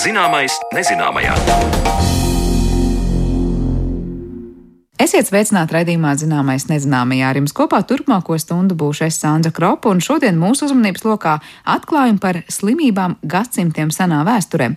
[0.00, 1.34] Zināmais nezināmajā.
[5.10, 7.30] Esiet sveicināti raidījumā Zināmais nezināmajā.
[7.32, 11.32] Ar jums kopā turpmāko stundu būšu es Sandra Kropa, un šodien mūsu uzmanības lokā
[11.66, 14.68] atklājumi par slimībām gadsimtiem senā vēsturē.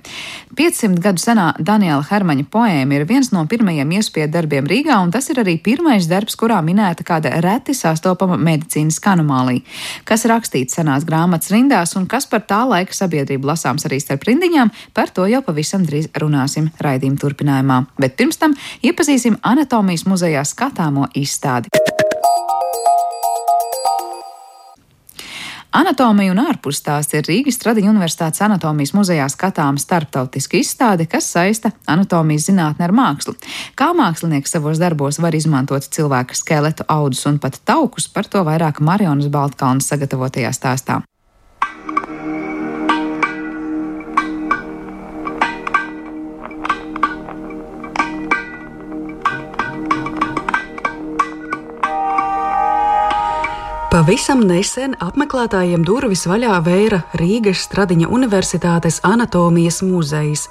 [0.58, 5.30] 500 gadu senā Daniela Hermaņa poēma ir viens no pirmajiem iespēju darbiem Rīgā, un tas
[5.30, 9.62] ir arī pirmais darbs, kurā minēta kāda reti sastopama medicīnas anomālija.
[10.10, 14.74] Kas rakstīts senās grāmatas rindās, un kas par tā laika sabiedrību lasāms arī starp rindiņām,
[14.98, 17.80] par to jau pavisam drīz runāsim raidījuma turpinājumā.
[18.02, 21.68] Bet pirms tam iepazīsim anatomijas muzejā skatāmo izstādi.
[25.74, 32.46] Anatomija un ārpustās ir Rīgas Tradiņu Universitātes anatomijas muzejā skatāma starptautiska izstāde, kas saista anatomijas
[32.48, 33.34] zinātni ar mākslu.
[33.76, 38.80] Kā mākslinieks savos darbos var izmantot cilvēka skeletu, audus un pat taukus, par to vairāk
[38.80, 41.02] Marionas Baltkalnas sagatavotajā stāstā.
[53.94, 60.48] Pavisam nesen apmeklētājiem durvis vaļā vēra Rīgas Stradiņa Universitātes anatomijas muzejs.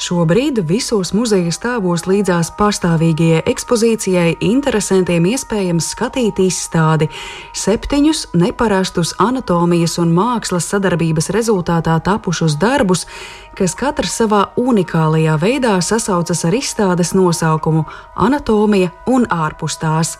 [0.00, 7.10] Šobrīd visos muzeja stāvos līdzās pastāvīgajai ekspozīcijai interesantiem iespējams skatīt izstādi
[7.52, 13.04] septiņus neparastus anatomijas un mākslas sadarbības rezultātā tapušus darbus,
[13.52, 17.84] kas katrs savā unikālajā veidā sasaucas ar izstādes nosaukumu
[18.16, 20.16] Anatomija un ārpus tās.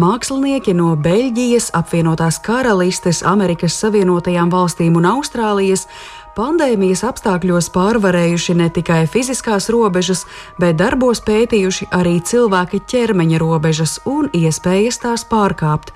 [0.00, 5.84] Mākslinieki no Beļģijas, apvienotās karalistes, Amerikas Savienotajām valstīm un Austrālijas
[6.32, 10.24] pandēmijas apstākļos pārvarējuši ne tikai fiziskās robežas,
[10.56, 15.92] bet darbos pētījuši arī cilvēka ķermeņa robežas un iespējas tās pārkāpt.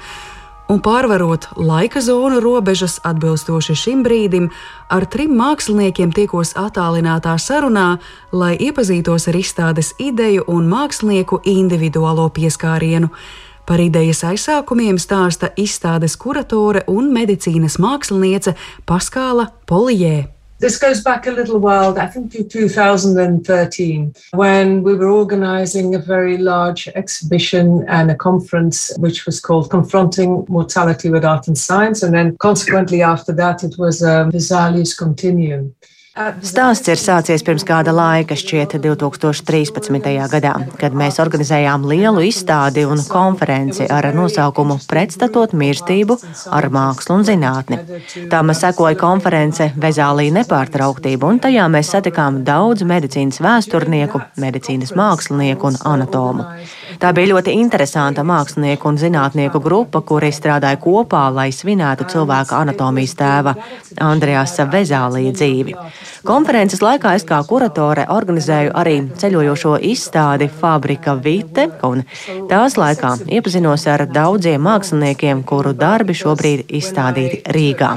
[0.68, 4.50] Un pārvarot laika zonu robežas atbilstoši šim brīdim,
[4.92, 7.96] ar trim māksliniekiem tiekos attālinātā sarunā,
[8.34, 13.08] lai iepazītos ar izstādes ideju un mākslinieku individuālo pieskārienu.
[13.66, 18.54] Par idejas aizsākumiem stāsta izstādes kuratore un medicīnas māksliniece
[18.86, 20.28] Paskāla Polijē.
[20.60, 25.98] This goes back a little while, I think to 2013, when we were organizing a
[25.98, 32.04] very large exhibition and a conference, which was called Confronting Mortality with Art and Science.
[32.04, 35.74] And then consequently, after that, it was a Vesalius Continuum.
[36.16, 40.06] Stāsts ir sācies pirms kāda laika, šķiet 2013.
[40.32, 46.16] gadā, kad mēs organizējām lielu izstādi un konferenci ar nosaukumu Pretstatot mirstību
[46.56, 47.82] ar mākslu un zinātni.
[48.32, 55.80] Tām sekoja konference Vezālija nepārtrauktība, un tajā mēs satikām daudz medicīnas vēsturnieku, medicīnas mākslinieku un
[55.84, 56.48] anatomu.
[57.00, 63.16] Tā bija ļoti interesanta mākslinieku un zinātnieku grupa, kuri strādāja kopā, lai svinētu cilvēka anatomijas
[63.18, 63.54] tēva
[64.00, 65.76] Andrejasa Vezālija dzīvi.
[66.26, 72.02] Konferences laikā es kā kuratore organizēju arī ceļojošo izstādi Fabrika Vite, un
[72.50, 77.92] tās laikā iepazinos ar daudziem māksliniekiem, kuru darbi šobrīd izstādīti Rīgā.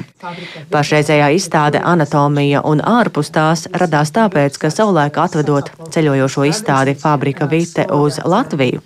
[0.69, 7.87] Pašreizējā izstāde Anatomija un ārpus tās radās tāpēc, ka savulaik atvedot ceļojošo izstādi Fabrika Vite
[7.95, 8.83] uz Latviju,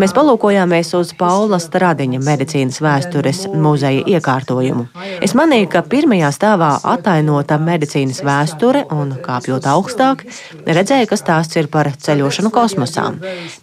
[0.00, 4.86] Mēs palūkojāmies uz Paula Stradiņa medicīnas vēstures muzeja iekārtojumu.
[5.24, 10.26] Es manīju, ka pirmajā stāvā atainota medicīnas vēsture un, kāpjot augstāk,
[10.66, 13.08] redzēju, ka stāsts ir par ceļošanu kosmosā.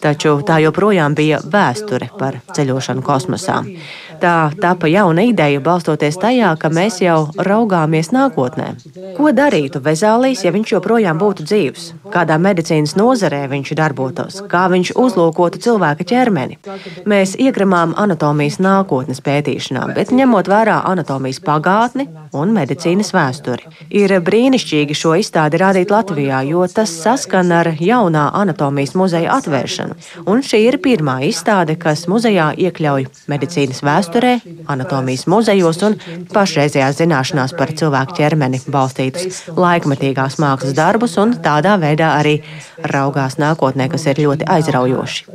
[0.03, 3.61] Taču tā joprojām bija vēsture par ceļošanu kosmosā.
[4.23, 8.69] Tā tapa jauna ideja, balstoties tajā, ka mēs jau raugāmies nākotnē.
[9.17, 11.89] Ko darītu Vezālīs, ja viņš joprojām būtu dzīvs?
[12.13, 14.37] Kādā medicīnas nozarē viņš darbotos?
[14.47, 16.55] Kā viņš uzlūkotu cilvēka ķermeni?
[17.03, 23.67] Mēs iegramām anatomijas nākotnes pētīšanā, bet ņemot vērā anatomijas pagātni un medicīnas vēsturi.
[23.91, 29.99] Ir brīnišķīgi šo izstādi rādīt Latvijā, jo tas saskan ar jaunā anatomijas muzeja atvēršanu.
[30.31, 35.95] Un šī ir pirmā izstāde, kas muzejā iekļauj medicīnas vēsturi vēsturē, anatomijas muzejos un
[36.33, 42.41] pašreizējās zināšanās par cilvēku ķermeni balstītus laikmetīgās mākslas darbus un tādā veidā arī
[42.93, 45.25] raugās nākotnē, kas ir ļoti aizraujoši.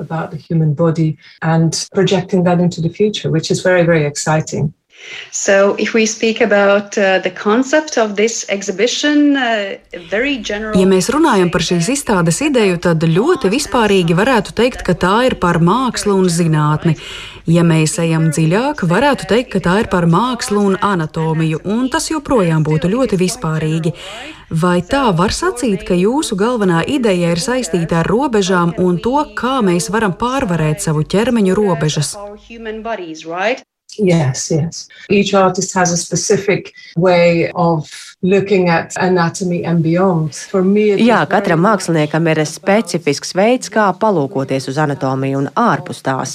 [5.31, 9.77] So, if we speak about uh, the concept of this exhibition, uh,
[10.11, 10.77] very general.
[10.81, 15.39] Ja mēs runājam par šīs izstādes ideju, tad ļoti vispārīgi varētu teikt, ka tā ir
[15.41, 16.97] par mākslu un zinātni.
[17.49, 22.11] Ja mēs ejam dziļāk, varētu teikt, ka tā ir par mākslu un anatomiju, un tas
[22.11, 23.95] joprojām būtu ļoti vispārīgi.
[24.51, 29.59] Vai tā var sacīt, ka jūsu galvenā ideja ir saistīta ar robežām un to, kā
[29.65, 32.17] mēs varam pārvarēt savu ķermeņu robežas?
[33.99, 34.89] Yes, yes.
[35.11, 40.35] Each artist has a specific way of looking at anatomy and beyond.
[40.35, 46.35] For me, Jā, katram māksliniekam ir specifisks veids, kā palūkoties uz anatomiju un ārpus tās.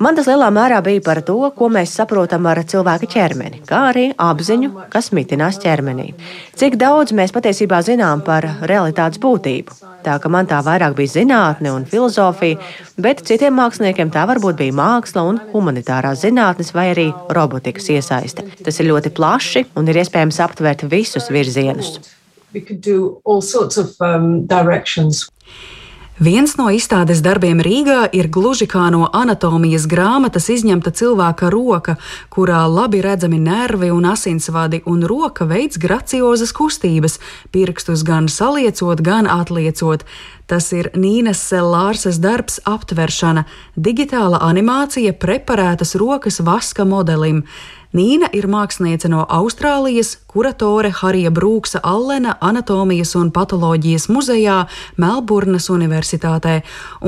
[0.00, 4.06] Man tas lielā mērā bija par to, ko mēs saprotam ar cilvēka ķermeni, kā arī
[4.16, 6.14] apziņu, kas mitinās ķermenī.
[6.56, 9.76] Cik daudz mēs patiesībā zinām par realitātes būtību.
[10.06, 12.56] Tā ka man tā vairāk bija zinātne un filozofija,
[13.02, 18.46] bet citiem māksliniekiem tā varbūt bija māksla un humanitārās zinātnes vai arī robotikas iesaiste.
[18.64, 20.86] Tas ir ļoti plaši un ir iespējams aptvert
[21.18, 21.98] visus virzienus.
[26.18, 31.94] Viens no izstādes darbiem Rīgā ir gluži kā no anatomijas grāmatas izņemta cilvēka roka,
[32.34, 37.20] kurā labi redzami nervi un asinsvadi, un roka veids graciozas kustības,
[37.54, 40.02] pirkstus gan saliecot, gan atliecot.
[40.50, 43.44] Tas ir Nīnas Selārsas darbs aptveršana,
[43.76, 47.44] digitāla animācija preparētas rokas vaska modelim.
[47.96, 54.58] Nīna ir māksliniece no Austrālijas, kuratore Harija Brūksa Allena Anatomijas un patoloģijas muzejā
[55.00, 56.58] Melburnas Universitātē,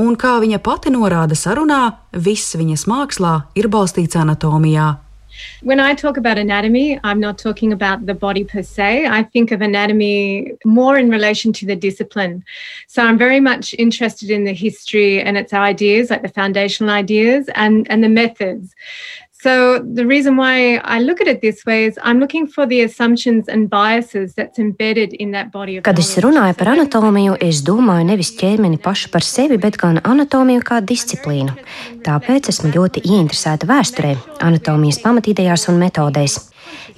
[0.00, 1.82] un kā viņa pati norāda sarunā,
[2.16, 4.88] viss viņas mākslā ir balstīts anatomijā.
[5.62, 9.06] When I talk about anatomy, I'm not talking about the body per se.
[9.06, 12.42] I think of anatomy more in relation to the discipline.
[12.88, 17.48] So I'm very much interested in the history and its ideas, like the foundational ideas
[17.54, 18.74] and, and the methods.
[19.42, 22.82] So the reason why I look at it this way is I'm looking for the
[22.82, 27.62] assumptions and biases that's embedded in that body of Kad es runāju par anatomiju, es
[27.64, 31.56] domāju nevis ķermeni pašu par sevi, bet gan anatomiju kā disciplīnu.
[32.04, 34.12] Tāpēc esmu ļoti ieinteresēta vēsturē,
[34.44, 36.49] anatomijas pamatīdējās un metodēs.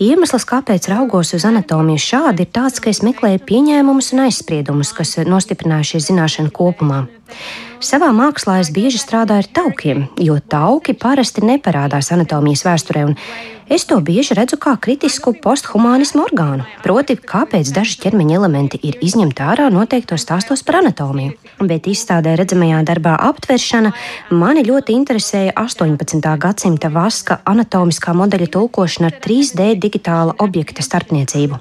[0.02, 5.16] Iemesls, kāpēc raugos uz anatomiju šādi, ir tāds, ka es meklēju pieņēmumus un aizspriedumus, kas
[5.28, 7.04] nostiprinājušies zināšanu kopumā.
[7.82, 13.16] Savā mākslā es bieži strādāju ar taukiem, jo tauki parasti neparādās anatomijas vēsturē, un
[13.72, 16.66] es to bieži redzu kā kritisku posthumānismu orgānu.
[16.84, 21.38] Proti, kāpēc daži ķermeņa elementi ir izņemti ārā noteiktos stāstos par anatomiju.
[21.62, 23.94] Bet izstādē redzamajā darbā aptveršana
[24.42, 26.20] mani ļoti interesēja 18.
[26.44, 31.60] gadsimta vaska anatomiskā modeļa tulkošana ar 3D digitāla objekta starpniecību.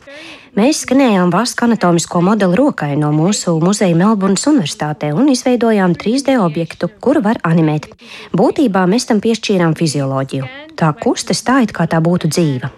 [0.51, 6.91] Mēs skanējām vasku anatomisko modeli rokai no mūsu muzeja Melburnas Universitātē un izveidojām 3D objektu,
[6.99, 7.87] kuru var animēt.
[8.35, 10.49] Būtībā mēs tam piešķīrām fizioloģiju.
[10.79, 12.71] Tā kustas tā, it kā tā būtu dzīva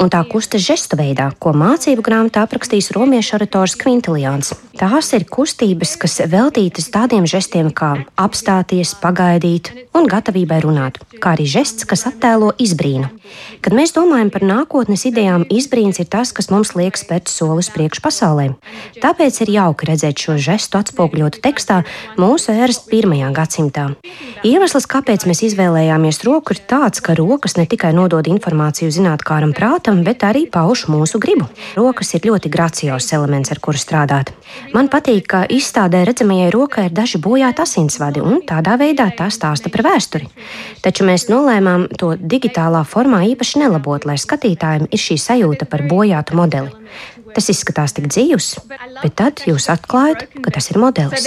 [0.00, 4.52] un tā kustas žestu veidā, ko mācību grāmatā aprakstījis romiešu orators Kvintilians.
[4.76, 11.46] Tās ir kustības, kas veltītas tādiem žestiem kā apstāties, pagaidīt un gatavībai runāt, kā arī
[11.48, 13.08] žests, kas attēlo izbrīnu.
[13.64, 18.02] Kad mēs domājam par nākotnes idejām, izbrīns ir tas, kas mums liek spērt solis priekš
[18.04, 18.50] pasaulē.
[19.00, 21.80] Tāpēc ir jauki redzēt šo žestu atspoguļotu tekstā
[22.20, 23.86] mūsu ēras pirmajā gadsimtā.
[24.44, 30.02] Iemesls, kāpēc mēs izvēlējāmies roku, ir tāds, ka rokas ne tikai nodod informāciju zinātnākam prātam,
[30.04, 31.48] bet arī pauž mūsu gribu.
[31.78, 34.32] Rokas ir ļoti graciozs elements, ar kuru strādāt.
[34.74, 39.72] Man patīk, ka izstādē redzamajai rokai ir daži bojāti asinsvadi, un tādā veidā tā stāsta
[39.72, 40.28] par vēsturi.
[40.84, 46.36] Taču mēs nolēmām to digitālā formā īpaši nelabot, lai skatītājiem ir šī sajūta par bojātu
[46.36, 46.74] modeli.
[47.36, 48.46] Tas izskatās tik dzīvs,
[49.02, 51.26] bet tad jūs atklājat, ka tas ir modelis.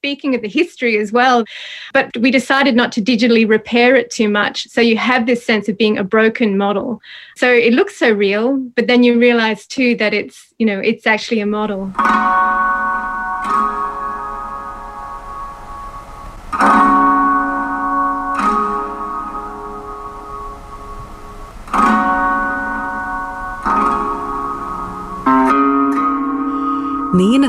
[0.00, 1.44] speaking of the history as well.
[1.92, 4.66] But we decided not to digitally repair it too much.
[4.68, 7.02] So you have this sense of being a broken model.
[7.36, 11.06] So it looks so real, but then you realize too that it's, you know, it's
[11.06, 11.92] actually a model.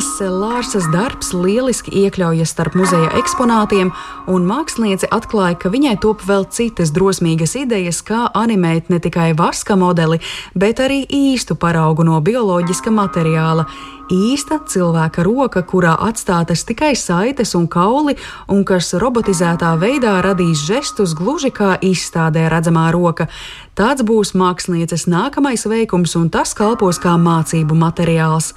[0.02, 3.92] Nīnas Lārsas darbs lieliski iekļaujas starp muzeja eksponātiem,
[4.34, 9.78] un māksliniece atklāja, ka viņai top vēl citas drosmīgas idejas, kā animēt ne tikai vaska
[9.78, 10.18] modeli,
[10.58, 13.68] bet arī īstu paraugu no bioloģiska materiāla.
[14.10, 18.18] Īsta cilvēka roka, kurā atstātas tikai saites un kauli,
[18.50, 23.30] un kas robotizētā veidā radīs žestus gluži kā izstādē redzamā roka.
[23.78, 28.56] Tāds būs mākslinieces nākamais veikums, un tas kalpos kā mācību materiāls.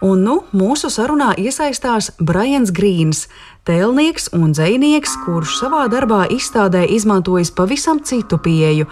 [0.00, 3.26] Un nu mūsu sarunā iesaistās Brians Grīns,
[3.68, 8.88] tēlnieks un dzinieks, kurš savā darbā izstādē izmantojis pavisam citu pieeju.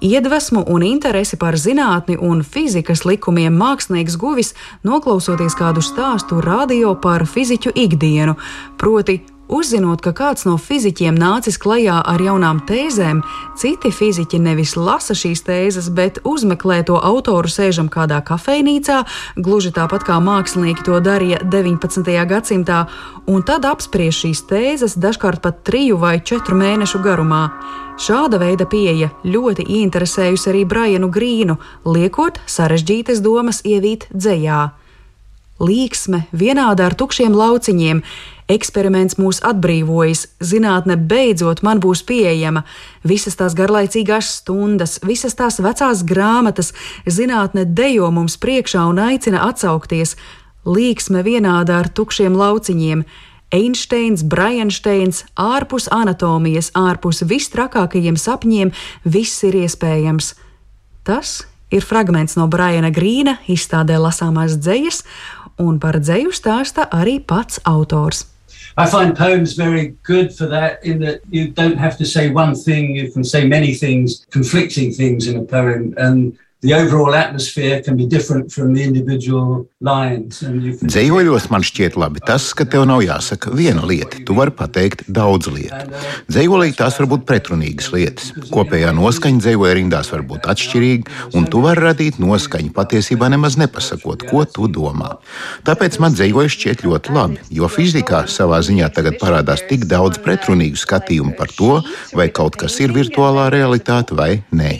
[0.00, 7.26] Iedvesmu un interesi par zinātni un fizikas likumiem mākslinieks guvis, noklausoties kādu stāstu radio par
[7.28, 8.36] fiziķu ikdienu,
[8.80, 13.20] proti Uzzinot, ka kāds no fizikiem nācis klajā ar jaunām tēzēm,
[13.54, 19.04] citi fiziķi nevis lasa šīs tēzes, bet uzmeklē to autoru sēžam kādā kafejnīcā,
[19.38, 22.10] gluži tāpat kā mākslinieki to darīja 19.
[22.26, 22.80] gadsimtā,
[23.30, 27.44] un tad apspriež šīs tēzes dažkārt pat triju vai četru mēnešu garumā.
[28.02, 31.54] Šāda veida pieeja ļoti ieinteresējusi arī Brianu Grīnu,
[31.86, 34.64] liekot sarežģītas domas ievīt dzējā.
[35.56, 38.02] Līksme vienāda ar tukšiem lauciņiem
[38.46, 42.62] Eksperiments mūs atbrīvojas, zinātne beidzot man būs pieejama.
[43.02, 46.70] Visas tās garlaicīgās stundas, visas tās vecās grāmatas,
[47.10, 50.14] zinātne dejo mums priekšā un aicina atsaukties.
[50.62, 53.02] Līksme vienāda ar tukšiem lauciņiem.
[53.54, 58.70] Einsteins, Brainsteins, ārpus anatomijas, ārpus vistrakākajiem sapņiem,
[59.02, 60.34] viss ir iespējams.
[61.02, 61.40] Tas
[61.74, 65.02] ir fragments no Briana Grīna izstādē lasāmās dzejas,
[65.58, 68.35] un par dzeju stāsta arī pats autors.
[68.78, 72.54] I find poems very good for that, in that you don't have to say one
[72.54, 75.94] thing, you can say many things, conflicting things in a poem.
[75.96, 82.46] And the overall atmosphere can be different from the individual Dzējoļos man šķiet labi tas,
[82.56, 84.22] ka tev nav jāsaka viena lieta.
[84.24, 85.92] Tu vari pateikt daudz lietu.
[86.32, 88.30] Dzējolī tās var būt pretrunīgas lietas.
[88.54, 94.24] Kopējā noskaņa dzējoļa rindās var būt atšķirīga, un tu vari radīt noskaņu patiesībā nemaz nepasakot,
[94.30, 95.18] ko tu domā.
[95.68, 100.80] Tāpēc man dzējoļi šķiet ļoti labi, jo fizikā savā ziņā tagad parādās tik daudz pretrunīgu
[100.80, 101.82] skatījumu par to,
[102.16, 104.72] vai kaut kas ir virtuālā realitāte vai nē.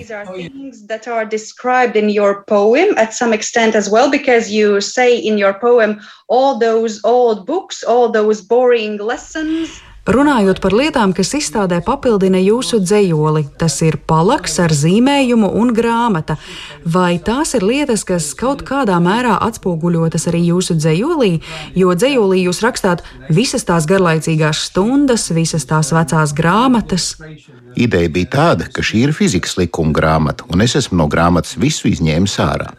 [1.77, 6.01] Described in your poem at some extent as well, because you say in your poem
[6.27, 9.86] all those old books, all those boring lessons.
[10.07, 16.37] Runājot par lietām, kas izstādē papildina jūsu dzējoli, tas ir palaks ar zīmējumu un grāmata.
[16.87, 21.33] Vai tās ir lietas, kas kaut kādā mērā atspoguļotas arī jūsu dzējolī?
[21.75, 23.03] Jo dzējolī jūs rakstāt
[23.35, 27.17] visas tās garlaicīgās stundas, visas tās vecās grāmatas.
[27.77, 31.91] Ideja bija tāda, ka šī ir fizikas likuma grāmata, un es esmu no grāmatas visu
[31.91, 32.71] izņēmis ārā.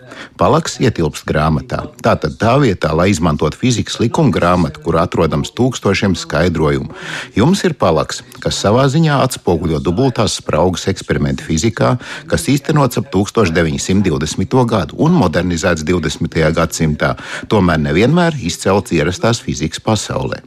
[0.41, 1.84] Palaks ietilpst grāmatā.
[2.01, 6.96] Tātad tā vietā, lai izmantotu fizikas likuma grāmatu, kur atrodams tūkstošiem skaidrojumu,
[7.38, 11.95] Jums ir palaks, kas savā ziņā atspoguļo dubultās spraugas eksperimentu fizikā,
[12.29, 14.59] kas īstenots ap 1920.
[14.69, 16.38] gadu un modernizēts 20.
[16.57, 17.15] gadsimtā,
[17.51, 20.41] tomēr nevienmēr izcelts ierastās fizikas pasaulē.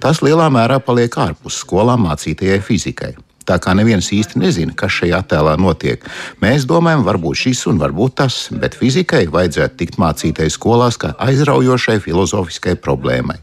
[0.00, 3.16] Tas lielā mērā paliek ārpus skolā mācītajai fizikai.
[3.50, 6.04] Tā kā neviens īsti nezina, kas šajā attēlā notiek,
[6.42, 11.98] mēs domājam, varbūt šis un varbūt tas, bet fizikai vajadzētu tikt mācītai skolās kā aizraujošai
[12.04, 13.40] filozofiskai problēmai.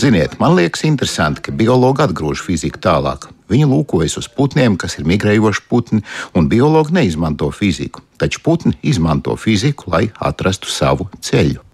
[0.00, 3.28] Ziniet, man liekas interesanti, ka biologi atgrūž fiziku tālāk.
[3.50, 6.04] Viņi lūkojas uz putniem, kas ir migrējoši putni,
[6.38, 8.04] un biologi neizmanto fiziku.
[8.20, 11.64] Taču putni izmanto fiziku, lai atrastu savu ceļu.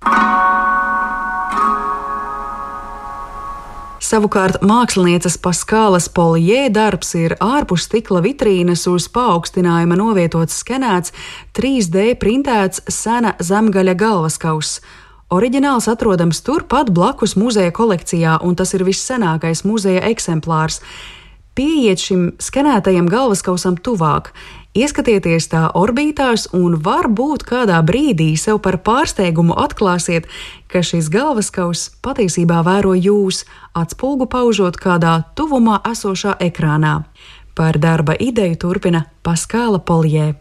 [4.06, 11.11] Savukārt mākslinieces Paskālas Polijē darbs ir ārpus stikla vitrīnes uz paaugstinājuma novietots skenēts,
[11.59, 14.78] 3D printēts sena zemgaļa galvaskauss.
[15.26, 20.78] Oriģināls atrodams turpat blakus muzeja kolekcijā, un tas ir vissenākais muzeja eksemplārs.
[21.59, 24.30] Pieiet šim skenētajam galvaskausam tuvāk,
[24.78, 30.30] ieskatieties tā orbītās, un varbūt kādā brīdī sev par pārsteigumu atklāsiet,
[30.71, 33.42] ka šis galvaskauss patiesībā vēro jūs,
[33.75, 37.00] atspulgu paužot kādā tuvumā esošā ekrānā.
[37.56, 40.37] Par darba ideju turpina Paskāla Poljē.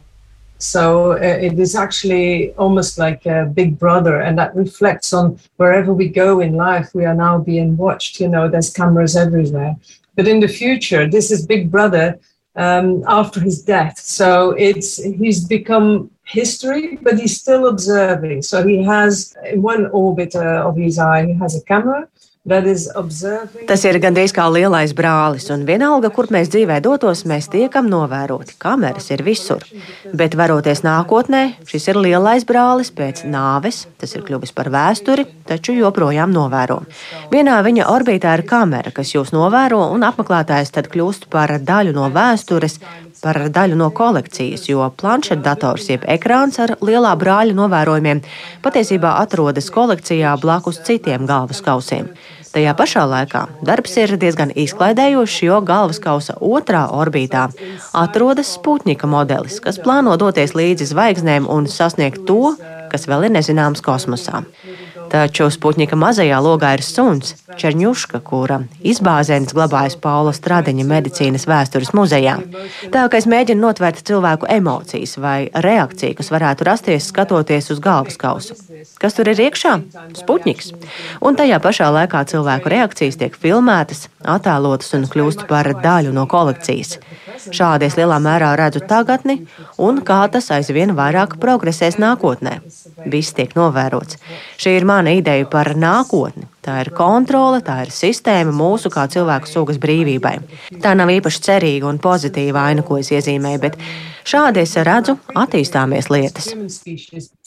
[0.58, 5.94] So uh, it is actually almost like a big brother, and that reflects on wherever
[5.94, 8.20] we go in life, we are now being watched.
[8.20, 9.76] You know, there's cameras everywhere.
[10.16, 12.18] But in the future, this is Big Brother
[12.56, 14.00] um, after his death.
[14.00, 18.42] So it's he's become history, but he's still observing.
[18.42, 22.08] So he has in one orbit uh, of his eye, he has a camera,
[23.66, 28.54] Tas ir gandrīz kā lielais brālis, un vienalga, kur mēs dzīvē dotos, mēs tiekam novēroti.
[28.62, 29.66] Kameras ir visur.
[30.14, 35.74] Bet, varoties nākotnē, šis ir lielais brālis pēc nāves, tas ir kļuvis par vēsturi, taču
[35.74, 36.84] joprojām novēro.
[37.34, 42.12] Vienā viņa orbītā ir kamera, kas jūs novēro, un apmeklētājs tad kļūst par daļu no
[42.14, 42.78] vēstures,
[43.26, 48.22] par daļu no kolekcijas, jo planšetdators, jeb ekrāns ar lielā brāļa novērojumiem,
[48.66, 52.12] patiesībā atrodas kolekcijā blakus citiem galvaskausiem.
[52.56, 57.50] Tajā pašā laikā darbs ir diezgan izklaidējošs, jo galvaskausa otrā orbītā
[58.00, 62.54] atrodas Sputnika modelis, kas plāno doties līdzi zvaigznēm un sasniegt to,
[62.94, 64.46] kas vēl ir nezināms kosmosā.
[65.12, 72.36] Taču Sputņika mazajā logā ir suns, Čerņuška, kura izbāzēnis glabājas Paula Stradiņa medicīnas vēstures muzejā.
[72.94, 78.20] Tā kā es mēģinu notvērt cilvēku emocijas vai reakciju, kas varētu rasties skatoties uz galvas
[78.20, 78.58] kausu.
[79.00, 79.76] Kas tur ir iekšā?
[80.20, 80.74] Sputņiks.
[81.26, 86.98] Un tajā pašā laikā cilvēku reakcijas tiek filmētas, attēlotas un kļūst par daļu no kolekcijas.
[87.36, 89.42] Šādi es lielā mērā redzu tagadni
[89.82, 92.60] un kā tas aizvien vairāk progresēs nākotnē.
[93.12, 94.20] Viss tiek novērots.
[94.62, 96.48] Šī ir mana ideja par nākotni.
[96.66, 100.40] Tā ir kontrole, tā ir sistēma mūsu kā cilvēku sugas brīvībai.
[100.82, 103.78] Tā nav īpaši cerīga un pozitīva aina, ko es iezīmēju, bet
[104.26, 106.50] šādi es redzu attīstāmies lietas.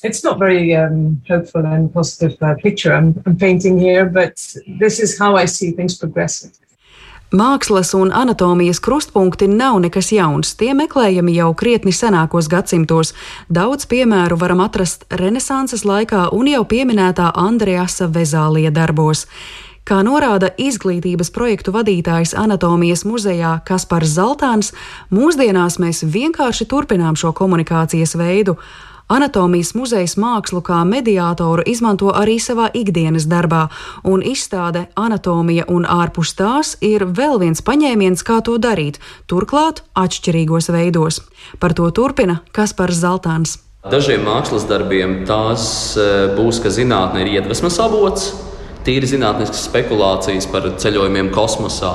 [0.04, 4.38] It's not very um, hopeful and positive uh, picture I'm, I'm painting here, but
[4.78, 6.52] this is how I see things progressing.
[7.28, 10.54] Mākslas un anatomijas krustpunkti nav nekas jauns.
[10.56, 13.12] Tie meklējami jau krietni senākos gadsimtos.
[13.52, 19.26] Daudz piemēru varam atrast Renesanses laikā un jau pieminētā Andreasa Vezālija darbos.
[19.84, 24.72] Kā norāda izglītības projektu vadītājs Anatomijas muzejā Kaspars Zeltāns,
[25.12, 28.56] mūsdienās mēs vienkārši turpinām šo komunikācijas veidu.
[29.08, 33.62] Anatomijas muzejs mākslu kā mediātoru izmanto arī savā ikdienas darbā,
[34.04, 40.68] un izstāde Anatomija un ārpus tās ir vēl viens paņēmiens, kā to darīt, turklāt atšķirīgos
[40.74, 41.22] veidos.
[41.56, 43.56] Par to turpina Kaspars Zeltāns.
[43.88, 46.04] Dažiem mākslas darbiem tās e,
[46.36, 48.34] būs, ka zinātnē ir iedvesmas avots,
[48.84, 51.94] tīri zinātniskas spekulācijas par ceļojumiem kosmosā.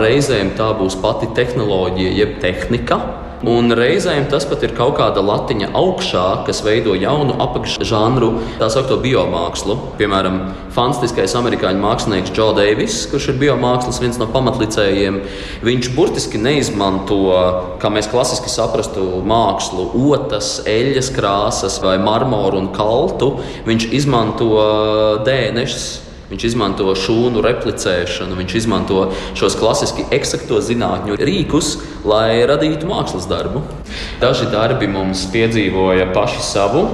[0.00, 2.98] Reizēm tā būs pati tehnoloģija, jeb tehnika,
[3.44, 9.02] Un reizēm tas pat ir kaut kāda latiņa augšā, kas veido jaunu apakšžanru, tā saucamo
[9.02, 9.76] biomākslu.
[9.98, 10.38] Piemēram,
[10.72, 15.18] fantastiskais amerikāņu mākslinieks Džo Deivis, kurš ir biomākslas viens no pamatlicējiem,
[15.66, 17.20] viņš burtiski neizmanto,
[17.82, 23.34] kā mēs klasiski saprastu, mākslu, otas, eļļas krāsas vai marmoru un kaltu.
[23.68, 24.48] Viņš izmanto
[25.26, 29.00] DNS Viņš izmanto šūnu replicēšanu, viņš izmanto
[29.36, 31.74] šos klasiski eksakto zinātņu rīkus,
[32.08, 33.60] lai radītu mākslas darbu.
[34.22, 36.86] Daži darbi mums piedzīvoja paši savu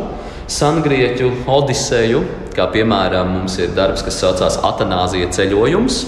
[0.51, 2.25] sangrieķu odiseju,
[2.57, 6.03] kā piemēram mums ir darbs, kas saucās Atanāzija ceļojums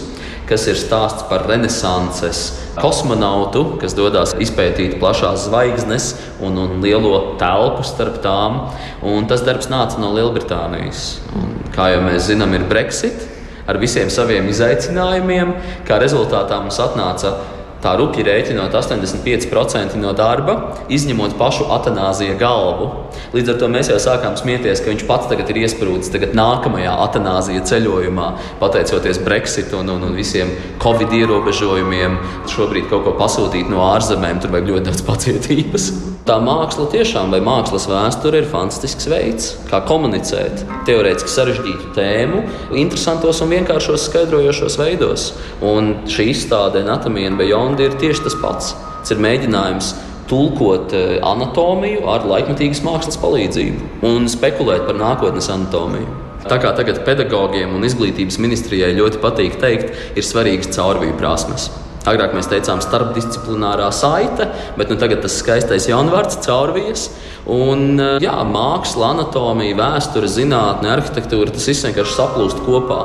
[0.53, 2.45] kas ir stāsts par renesanses
[2.77, 6.11] kosmonautu, kas dodas izpētīt plašās zvaigznes
[6.45, 8.67] un, un lielo telpu starp tām.
[9.07, 11.23] Un tas darbs nāca no Lielbritānijas.
[11.39, 13.29] Un, kā jau mēs zinām, ir Brexit
[13.69, 15.55] ar visiem saviem izaicinājumiem.
[15.89, 17.37] Kā rezultātā mums atnāca
[17.83, 20.57] tā rupji rēķinot 85% no darba,
[20.92, 22.88] izņemot pašu atanāzija galvu.
[23.35, 26.95] Līdz ar to mēs jau sākām smieties, ka viņš pats tagad ir iesprūdis tagad nākamajā
[27.07, 28.29] atanāzija ceļojumā,
[28.62, 32.18] pateicoties Brexit un, un, un visiem Covid ierobežojumiem.
[32.53, 35.90] Šobrīd kaut ko pasūtīt no ārzemēm, tur vajag ļoti daudz pacietības.
[36.23, 42.45] Tā māksla tiešām, vai mākslas vēsture, ir fantastisks veids, kā komunicēt teorētiski sarežģītu tēmu,
[42.79, 45.25] interesantos un vienkāršos skaidrojošos veidos.
[45.66, 48.67] Un šī izstāde Anatomija un Beyond ir tieši tas pats.
[49.01, 49.95] Tas ir mēģinājums
[50.29, 56.05] tulkot eh, anatomiju ar laikmatīgas mākslas palīdzību un spekulēt par nākotnes anatomiju.
[56.45, 61.71] Tā kā tagad pedagogiem un izglītības ministrijai ļoti patīk teikt, ir svarīgas caurvīju prasmes.
[62.05, 67.09] Agrāk mēs teicām, starpdisciplinārā saite, bet nu, tagad tas skaistais jaunvārds caurvijas.
[67.49, 73.05] Un, jā, māksla, anatomija, vēsture, zinātne, arhitektūra tas viss vienkārši saplūst kopā.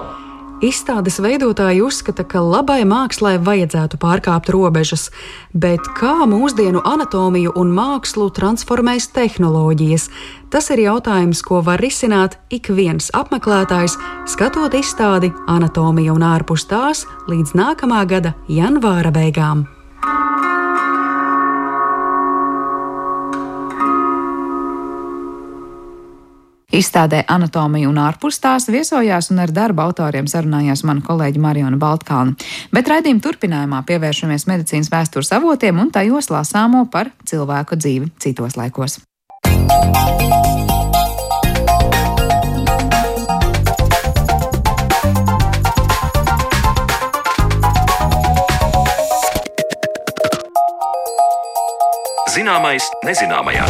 [0.58, 5.12] Izstādes veidotāji uzskata, ka labai mākslai vajadzētu pārkāpt robežas,
[5.54, 10.10] bet kā mūsdienu anatomiju un mākslu transformēs tehnoloģijas?
[10.50, 14.00] Tas ir jautājums, ko var risināt ik viens apmeklētājs,
[14.34, 19.68] skatot izstādi Anatomija un ārpus tās līdz nākamā gada janvāra beigām.
[26.78, 32.36] Izstādē Anatomija un ārpus tās viesojās un ar darba autoriem sarunājās mana kolēģa Mariona Baltkalna.
[32.70, 39.00] Bet raidījuma turpinājumā pievēršamies medicīnas vēstures avotiem un tajos lasāmo par cilvēku dzīvi citos laikos.
[52.38, 53.66] Zināmais nezināmajā.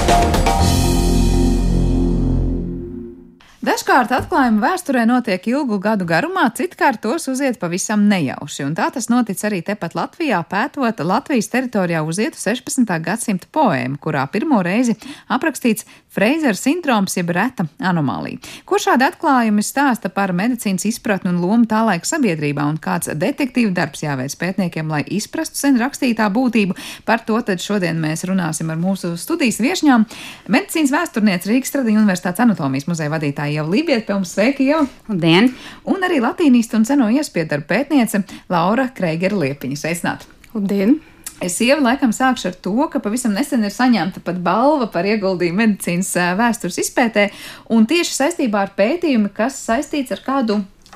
[3.88, 9.08] Dažkārt atklājumi vēsturē notiek ilgu gadu garumā, citkārt tos uziet pavisam nejauši, un tā tas
[9.08, 12.84] notic arī tepat Latvijā, pētot Latvijas teritorijā uzietu 16.
[13.06, 14.98] gadsimta poēmu, kurā pirmo reizi
[15.32, 18.40] aprakstīts Freizera sindroms jeb reta anomālija.
[18.66, 23.70] Ko šādi atklājumi stāsta par medicīnas izpratni un lomu tā laika sabiedrībā un kāds detektīvu
[23.78, 26.74] darbs jāveic pētniekiem, lai izprastu sen rakstītā būtību?
[27.06, 30.08] Par to tad šodien mēs runāsim ar mūsu studijas viešņām.
[30.56, 34.88] Medicīnas vēsturniece Rīgas Tradiņu Universitātes anatomijas muzeja vadītāja Ieva Lībiet, pie mums sveiki jau!
[35.12, 35.52] Labdien!
[35.86, 39.80] Un arī latīnistu un seno iespiedu pētniece Laura Kreigera Liepiņa.
[39.84, 40.34] Sveicināti!
[40.56, 40.98] Labdien!
[41.44, 45.62] Es jau laikam sākšu ar to, ka pavisam nesen ir saņemta pat balva par ieguldījumu
[45.62, 47.28] medicīnas vēstures izpētē,
[47.74, 50.56] un tieši saistībā ar pētījumu, kas saistīts ar kādu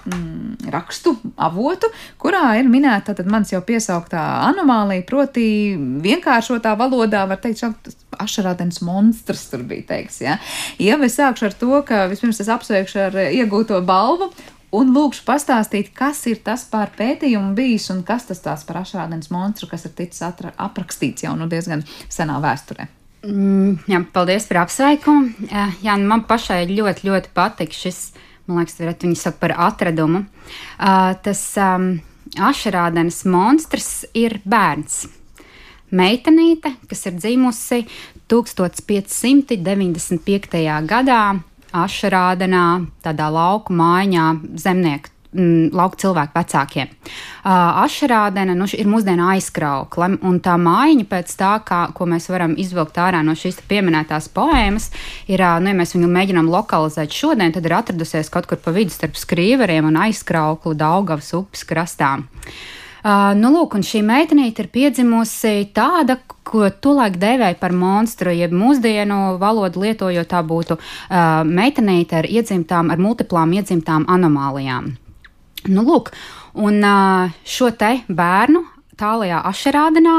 [0.10, 5.46] mm, rakstu avotu, kurā ir minēta tad mans jau piesauktā anomālija, proti
[6.02, 10.40] vienkāršotā valodā var teikt šāds ašarādens monstrs tur bija teiks, ja.
[10.82, 14.32] Ja es sākšu ar to, ka vispirms es apsveikšu ar iegūto balvu,
[14.76, 19.32] un lūkšu pastāstīt, kas ir tas par pētījumu bijis un kas tas tāds par ašrādens
[19.34, 22.88] monstru, kas ir ticis atra, aprakstīts jau nu diezgan senā vēsturē.
[23.28, 25.50] Mm, jā, paldies par apsveikumu.
[25.84, 28.00] Jā, nu man pašai ļoti, ļoti patīk šis,
[28.48, 30.20] man liekas, varētu viņu saukt par atradumu.
[30.80, 32.02] Uh, tas um,
[32.50, 35.06] ašrādens monstrs ir bērns.
[35.92, 37.84] Meitenīte, kas ir dzimusi
[38.32, 39.60] 1595.
[40.88, 41.22] gadā
[41.72, 42.68] Ašarādenā,
[43.04, 46.92] tādā lauku mājā, zemnieku mm, lauku cilvēku vecākiem.
[46.92, 52.58] Uh, Ašarādena nu, ir mūsdienu aizkraukla, un tā mājiņa pēc tā, kā, ko mēs varam
[52.60, 54.92] izvilkt ārā no šīs pieminētās poēmas,
[55.28, 58.76] ir, uh, nu, ja mēs viņu mēģinām lokalizēt šodien, tad ir atradusies kaut kur pa
[58.76, 62.28] vidu starp skrīveriem un aizkrauklu Daugavas upes krastām.
[62.42, 68.54] Uh, nu, lūk, un šī meitenīte ir piedzimusi tāda, ko tolaik dēvēja par monstru, jeb
[68.54, 74.94] mūsdienu valodu lietojot, tā būtu uh, meitenīte ar iedzimtām, ar multiplām iedzimtām anomālijām.
[75.70, 76.14] Nu, lūk,
[76.58, 78.66] un uh, šo te bērnu
[79.02, 80.18] tālajā ašerādenā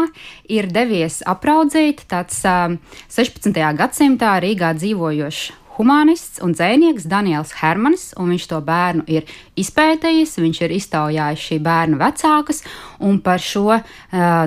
[0.50, 2.78] ir devies apraudzīt tāds uh,
[3.12, 3.58] 16.
[3.78, 10.62] gadsimtā Rīgā dzīvojošs humanists un dzēnieks Daniels Hermans, un viņš to bērnu ir izpētījis, viņš
[10.66, 12.62] ir iztaujājis šī bērna vecākus,
[13.02, 13.86] un par šo uh,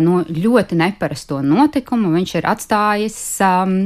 [0.04, 3.80] nu, ļoti neparasto notikumu viņš ir atstājis um,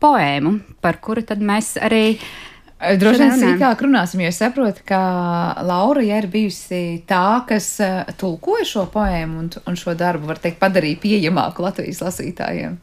[0.00, 2.04] poēmu, par kuru tad mēs arī.
[2.80, 5.00] Droši vien sīkāk runāsim, jo es saprotu, ka
[5.68, 7.74] Laura ja ir bijusi tā, kas
[8.16, 12.78] tulkoja šo poēmu un, un šo darbu, var teikt, padarīja pieejamāku Latvijas lasītājiem.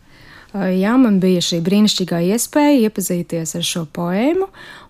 [0.58, 4.48] Jā, man bija šī brīnišķīgā iespēja iepazīties ar šo poēmu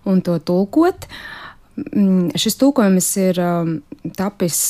[0.08, 1.08] un to tulkot.
[1.78, 3.40] Mm, šis tulkojums ir
[4.16, 4.60] tapis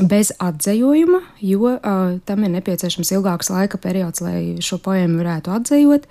[0.00, 1.74] bez atzējuma, jo
[2.26, 6.08] tam ir nepieciešams ilgāks laika periods, lai šo poēmu varētu atzējot.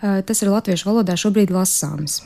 [0.00, 2.20] Tas ir latviešu valodā šobrīd lasāms.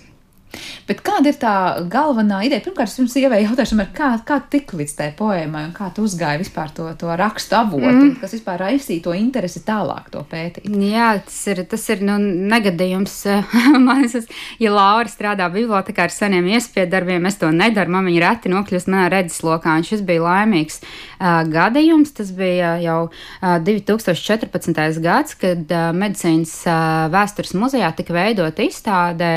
[0.89, 1.55] Bet kāda ir tā
[1.91, 2.65] galvenā ideja?
[2.65, 6.43] Pirmkārt, es jums ievēju jautājumu, kā, kā tik līdz tai poēmai un kā tu uzgāji
[6.43, 8.15] vispār to, to rakstu avotu, mm.
[8.21, 10.69] kas vispār raisīja to interesi tālāk to pētīt?
[10.69, 12.19] Jā, tas ir, tas ir nu,
[12.53, 13.17] negadījums.
[13.87, 14.29] man, es,
[14.61, 17.95] ja Laura strādā bibliotekā ar seniem iespēju darbiem, es to nedaru.
[17.95, 22.15] Man viņa reti nokļūst manā redzeslokā, un šis bija laimīgs uh, gadījums.
[22.17, 25.01] Tas bija jau uh, 2014.
[25.05, 29.31] gads, kad uh, medicīnas uh, vēstures muzejā tika veidota izstāde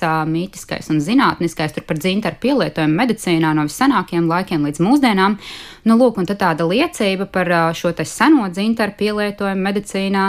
[0.00, 5.36] Dzintārs mītiskais un zinātniskais, tur par dzintaru pielietojumu medicīnā no viscenākajiem laikiem līdz mūsdienām.
[5.84, 10.24] Nu, lūk, un tāda liecība par šo seno dzintaru pielietojumu medicīnā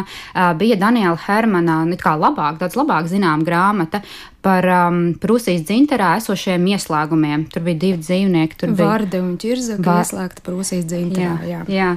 [0.60, 4.02] bija Daniela Hermana, kā labāk, daudz labāk zinām grāmata
[4.42, 7.46] par um, Prūsijas dzinterā esošiem ieslēgumiem.
[7.54, 8.58] Tur bija divi dzīvnieki.
[8.58, 10.02] Tur bija Vārde un ķirza, kas Vār...
[10.06, 11.34] ieslēgta Prūsijas dzinterā.
[11.46, 11.62] Jā, jā.
[11.70, 11.90] jā.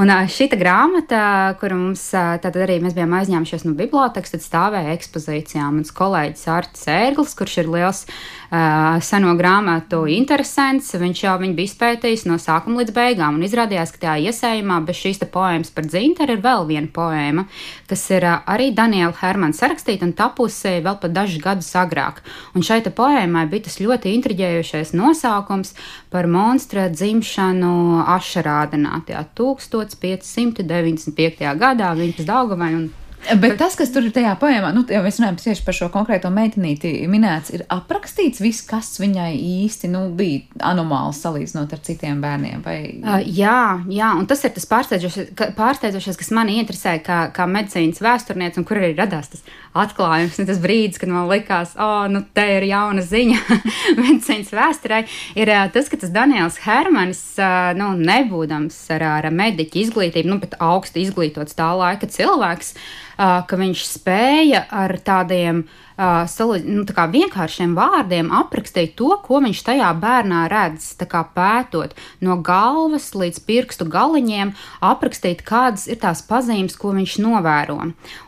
[0.00, 1.22] Un uh, šita grāmata,
[1.60, 5.68] kuru mums uh, tātad arī mēs bijām aizņēmušies no bibliotekas, tad stāvēja ekspozīcijā.
[5.72, 11.72] Mans kolēģis Artis Ērglis, kurš ir liels uh, seno grāmatu interesants, viņš jau viņu bija
[11.72, 13.36] izpētījis no sākuma līdz beigām.
[13.36, 17.46] Un izrādījās, ka tajā iesējumā bez šīs poēmas par dzinteru ir vēl viena poēma,
[17.92, 22.16] kas ir uh, arī Daniela Hermana sarakstīta un tapusi vēl pat dažus gadus agrāk.
[22.56, 25.70] Un šai poēmai bija tas ļoti intriģējošais nosaukums
[26.12, 27.72] par monstra dzimšanu
[28.16, 28.92] Ašarādenā,
[29.38, 31.56] 1595.
[31.58, 32.84] gadā, viņas Daugavai un
[33.22, 36.30] Bet tas, kas tur ir tajā poemā, nu, jau mēs runājam tieši par šo konkrēto
[36.34, 42.64] meitenīti, minēts, ir aprakstīts viss, kas viņai īsti nu, bija anomāls salīdzinot ar citiem bērniem.
[42.66, 42.76] Vai...
[42.98, 48.58] Uh, jā, jā, un tas ir tas pārsteidzošais, kas mani interesē kā, kā medicīnas vēsturniece,
[48.58, 49.46] un kur arī radās tas
[49.78, 53.38] atklājums, tas brīdis, kad man likās, o, oh, nu, te ir jauna ziņa
[54.02, 55.04] medicīnas vēsturē,
[55.38, 60.42] ir uh, tas, ka tas Daniels Hermanis, uh, nu, nebūdams ar, ar mediķu izglītību, nu,
[60.42, 63.08] bet augstu izglītots tā laika cilvēks, uh,
[63.48, 70.46] ka viņš spēja ar tādiem uh, nu, vienkāršiem vārdiem aprakstīt to, ko viņš tajā bērnā
[70.52, 70.94] redz.
[71.32, 71.92] Pētot
[72.24, 74.52] no galvas līdz pirkstu galiņiem,
[74.84, 77.78] aprakstīt, kādas ir tās pazīmes, ko viņš novēro.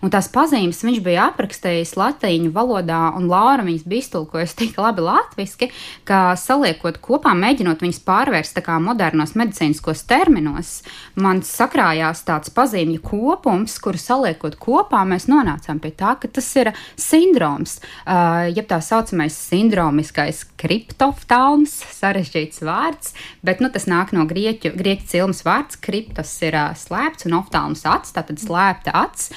[0.04, 5.04] Un tās pazīmes viņš bija aprakstījis latīņu valodā, un Laura viņas bija iztulkojusi tik labi
[5.04, 5.70] latviešu,
[6.08, 10.82] ka saliekot kopā, mēģinot viņas pārvērst modernos medicīniskos terminos,
[11.14, 16.72] man sakrājās tāds pazīmju kopums, kuru saliekot kopā, mēs nonācām pie tā, ka tas ir
[17.00, 24.26] sindroms sindroms, uh, jeb tā saucamais sindromiskais kriptoftalms, sarežģīts vārds, bet nu, tas nāk no
[24.26, 25.78] grieķu, grieķu cilmes vārds.
[25.80, 29.30] Kriptos ir uh, slēpts un oftalms acs, tātad slēpta acs.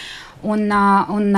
[0.46, 1.38] Un, un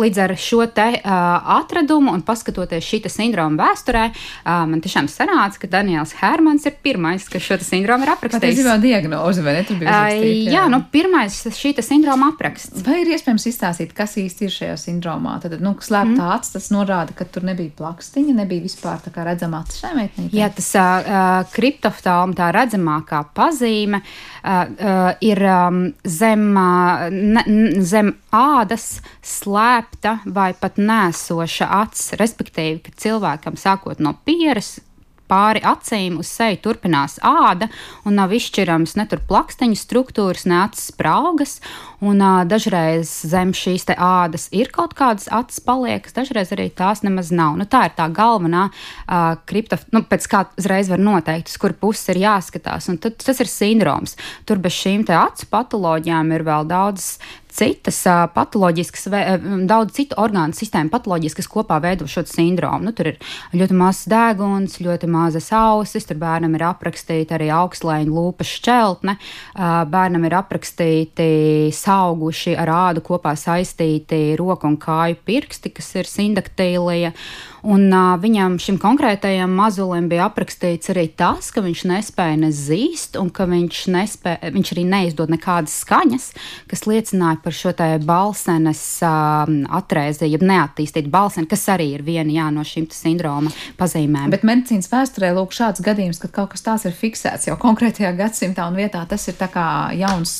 [0.00, 4.04] līdz ar šo te atradumu un paskatoties šī sindroma vēsturē,
[4.70, 8.62] man tiešām sanāca, ka Daniels Hermans ir pirmais, kas šo sindromu ir aprakstījis.
[8.62, 9.64] Tas ir diagnoze, vai ne?
[9.84, 10.00] Jā,
[10.56, 12.84] jā, nu pirmais šī sindroma apraksts.
[12.86, 15.36] Vai ir iespējams izstāstīt, kas īsti ir šajā sindromā?
[15.44, 16.32] Tad, nu, slēptā mm.
[16.38, 20.30] acis, tas norāda, ka tur nebija plakstiņa, nebija vispār tā kā redzama acis šai meitnei.
[20.34, 24.08] Jā, tas uh, kriptoftalma tā redzamākā pazīme uh,
[24.48, 26.48] uh, ir um, zem.
[26.54, 27.44] Uh, ne,
[27.88, 34.78] zem ādas slēpta vai pat nēsoša acis, respektīvi, ka cilvēkam sākot no pieres
[35.30, 37.68] pāri acīm uz seju turpinās āda
[38.04, 41.58] un nav izšķirams ne tur plaksteņu struktūras, ne acis spraugas.
[42.04, 47.32] Un, uh, dažreiz zem šīs ādas ir kaut kādas acis paliekas, dažreiz arī tās nemaz
[47.32, 47.56] nav.
[47.56, 51.78] Nu, tā ir tā galvenā uh, kriptof, nu, pēc kā uzreiz var noteikt, uz kuru
[51.86, 52.90] pusi ir jāskatās.
[52.92, 54.18] Un tad, tas ir sindroms.
[54.44, 57.16] Tur bez šīm acu patoloģijām ir vēl daudz
[57.54, 58.00] citas
[58.34, 59.06] patoloģiskas,
[59.68, 62.88] daudz citu orgānu sistēmu patoloģiskas kopā veido šo sindromu.
[62.88, 63.18] Nu, tur ir
[63.54, 69.16] ļoti mazs deguns, ļoti mazas ausis, tur bērnam ir aprakstīta arī augstlēņa lūpas šķeltne,
[69.94, 71.30] bērnam ir aprakstīti
[71.74, 77.14] sauguši ar ādu kopā saistīti roku un kāju pirksti, kas ir sindaktīlija.
[77.64, 83.30] Un uh, viņam, šim konkrētajam mazulim, bija aprakstīts arī tas, ka viņš nespēja nezīst, un
[83.32, 86.26] ka viņš, nespēja, viņš arī neizdod nekādas skaņas,
[86.68, 89.48] kas liecināja par šo te balsenes uh,
[89.78, 94.28] atrēzi, jeb neattīstītu balseni, kas arī ir viena jā, no šīm sindroma pazīmēm.
[94.34, 98.68] Bet medicīnas vēsturē lūk šāds gadījums, kad kaut kas tāds ir fiksēts jau konkrētajā gadsimtā
[98.68, 100.36] un vietā, tas ir tā kā jauns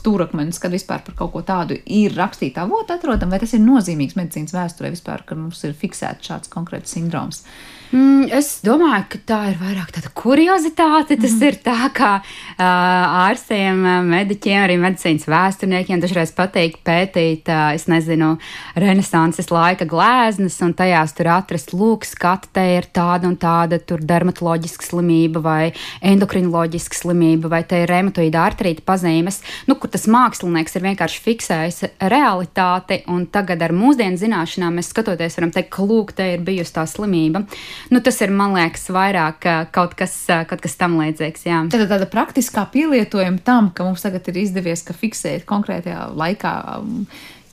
[0.00, 4.18] stūrakmenis, kad vispār par kaut ko tādu ir rakstīta avota atrodam, vai tas ir nozīmīgs
[4.18, 7.44] medicīnas vēsturē vispār, ka mums ir fiksēts šāds kāds konkrēts sindroms.
[7.90, 11.16] Mm, es domāju, ka tā ir vairāk tāda kuriozitāte.
[11.18, 11.46] Tas mm.
[11.48, 18.36] ir tā, kā uh, ārstiem, mediķiem, arī medicīnas vēsturniekiem dažreiz patīk pētīt, uh, es nezinu,
[18.78, 24.04] renesanses laika glēznes, un tajās tur atrast, lūk, skata, te ir tāda un tāda tur
[24.06, 25.72] dermatoloģiska slimība vai
[26.12, 31.82] endokrinoloģiska slimība, vai te ir reumatoīda artrīta pazīmes, nu, kur tas mākslinieks ir vienkārši fiksējis
[32.14, 36.78] realitāti, un tagad ar mūsdienu zināšanām mēs skatoties varam teikt, ka lūk, te ir bijusi
[36.78, 37.42] tā slimība.
[37.90, 40.14] Nu, tas ir, man liekas, vairāk kaut kas,
[40.50, 41.46] kaut kas tam līdzīgs.
[41.48, 41.64] Jā.
[41.72, 46.56] Tāda, tāda praktiskā pielietojuma tam, ka mums tagad ir izdevies fiksēt konkrētajā laikā.
[46.78, 47.06] Um,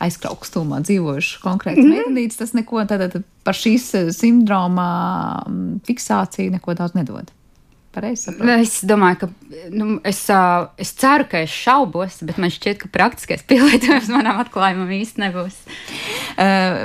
[0.03, 2.03] aizkraukstumā dzīvojuši konkrēti mm -hmm.
[2.05, 4.89] mednītes, tas neko tātad par šīs sindroma
[5.47, 7.31] um, fiksāciju neko daudz nedod.
[7.97, 8.53] Pareizi saprotu.
[8.61, 9.27] Es domāju, ka
[9.73, 10.19] nu, es,
[10.77, 15.57] es ceru, ka es šaubos, bet man šķiet, ka praktiskais pielietojums manam atklājumam īsti nebūs.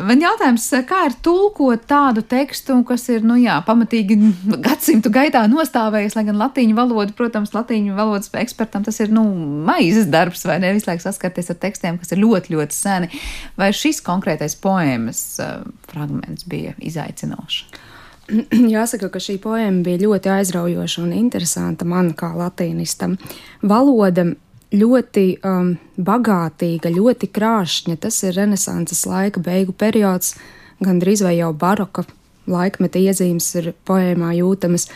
[0.09, 4.16] Man jautājums, kā ir tulkot tādu tekstu, kas ir nu, jā, pamatīgi
[4.64, 9.27] gadsimtu gaitā nostāvējis, lai gan latīņu valoda, protams, latīņu valodas ekspertam tas ir nu,
[9.68, 10.72] maizes darbs, vai ne?
[10.72, 13.12] Visu laiku saskarties ar tekstiem, kas ir ļoti, ļoti seni.
[13.61, 15.59] Vai šis konkrētais poēmas uh,
[15.92, 17.66] fragments bija izaicinošs?
[18.75, 23.17] Jāsaka, ka šī poema bija ļoti aizraujoša un interesanta man kā latīnistam.
[23.67, 24.29] Valoda
[24.73, 27.99] ļoti um, bagātīga, ļoti krāšņa.
[28.01, 30.37] Tas ir renesanses laika beigu periods,
[30.83, 32.07] gandrīz vai jau baroka
[32.51, 34.89] laikmeta iezīmes ir poēmā jūtamas.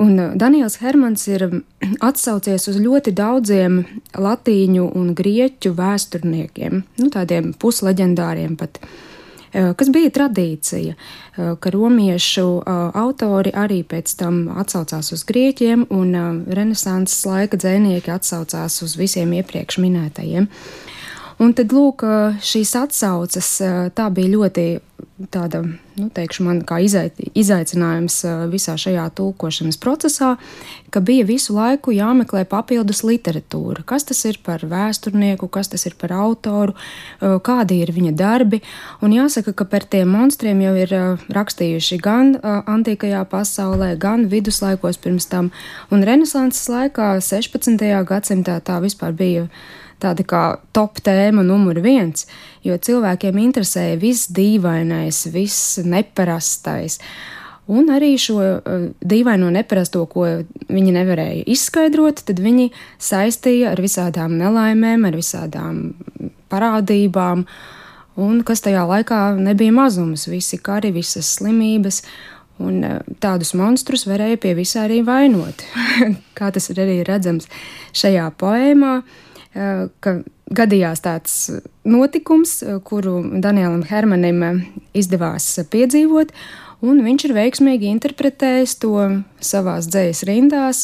[0.00, 1.58] Un uh, Daniels Hermans ir um,
[2.04, 3.82] atsaucies uz ļoti daudziem
[4.14, 8.80] latīņu un grieķu vēsturniekiem, nu, tādiem pusleģendāriem pat.
[8.80, 9.15] Uh,
[9.52, 10.94] kas bija tradīcija,
[11.60, 12.46] ka romiešu
[12.96, 19.80] autori arī pēc tam atsaucās uz grieķiem, un renesanses laika dzēnieki atsaucās uz visiem iepriekš
[19.84, 20.50] minētajiem.
[21.42, 22.00] Un tad, lūk,
[22.40, 23.58] šīs atsauces
[23.92, 24.62] tā bija ļoti
[25.32, 25.62] tāda,
[25.96, 28.18] nu, teikšu, man kā izaicinājums
[28.52, 30.34] visā šajā tulkošanas procesā,
[30.92, 33.84] ka bija visu laiku jāmeklē papildus literatūra.
[33.88, 36.76] Kas tas ir par vēsturnieku, kas tas ir par autoru,
[37.20, 38.60] kādi ir viņa darbi.
[39.04, 40.92] Un jāsaka, ka par tiem monstriem jau ir
[41.36, 45.52] rakstījuši gan antīkajā pasaulē, gan viduslaikos pirms tam,
[45.92, 47.88] un renesanses laikā, 16.
[48.08, 49.48] gadsimtā tā vispār bija
[50.02, 50.42] tāda kā
[50.76, 52.26] top tēma numur viens,
[52.64, 57.00] jo cilvēkiem interesēja viss dīvainais, viss neparastais.
[57.66, 60.26] Un arī šo uh, dīvaino neparasto, ko
[60.70, 62.68] viņi nevarēja izskaidrot, tad viņi
[63.02, 65.80] saistīja ar visādām nelaimēm, ar visādām
[66.52, 67.42] parādībām,
[68.22, 72.04] un kas tajā laikā nebija mazums, visi kari, visas slimības.
[72.62, 75.66] Un uh, tādus monstrus varēja pie visā arī vainot,
[76.38, 77.50] kā tas ir arī redzams
[77.98, 79.00] šajā poēmā.
[79.56, 80.18] Uh, Eh, ka
[80.52, 81.36] gadījās tāds
[81.88, 84.58] notikums, eh, kuru Danielam Hermanim eh,
[84.92, 86.34] izdevās piedzīvot,
[86.84, 88.92] un viņš ir veiksmīgi interpretējis to
[89.40, 90.82] savās dzējas rindās,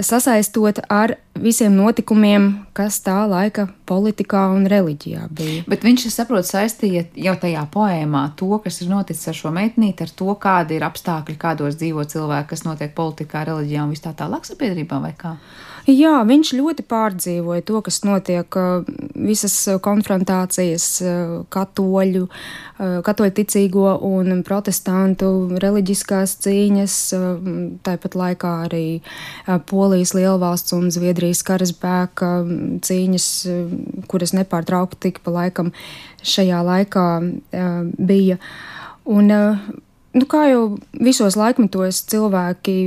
[0.00, 5.66] sasaistot ar visiem notikumiem, kas tā laika politikā un reliģijā bija.
[5.68, 10.16] Bet viņš, saprot, saistīja jau tajā poēmā to, kas ir noticis ar šo meitnīti, ar
[10.16, 14.48] to, kādi ir apstākļi, kādos dzīvo cilvēki, kas notiek politikā, reliģijā un vis tā tālāk
[14.48, 15.36] sabiedrībā vai kā?
[15.84, 18.56] Jā, viņš ļoti pārdzīvoja to, kas notiek,
[19.20, 19.52] visas
[19.84, 20.86] konfrontācijas
[21.52, 22.22] katoļu,
[23.04, 25.28] katoļu ticīgo un protestantu
[25.60, 26.96] reliģiskās cīņas,
[27.84, 28.86] tāpat laikā arī
[29.68, 32.32] Polijas lielvalsts un Zviedrijas karaspēka
[32.88, 33.28] cīņas,
[34.08, 35.74] kuras nepārtraukti tika pa laikam
[36.24, 37.08] šajā laikā
[38.00, 38.40] bija.
[39.04, 39.28] Un,
[40.14, 40.62] nu, kā jau
[41.02, 42.78] visos laikmetos cilvēki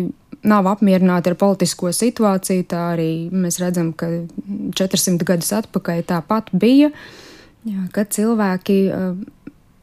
[0.48, 2.68] nav apmierināti ar politisko situāciju.
[2.72, 4.10] Tā arī mēs redzam, ka
[4.78, 6.92] 400 gadus atpakaļ tāpat bija,
[7.68, 8.78] jā, kad cilvēki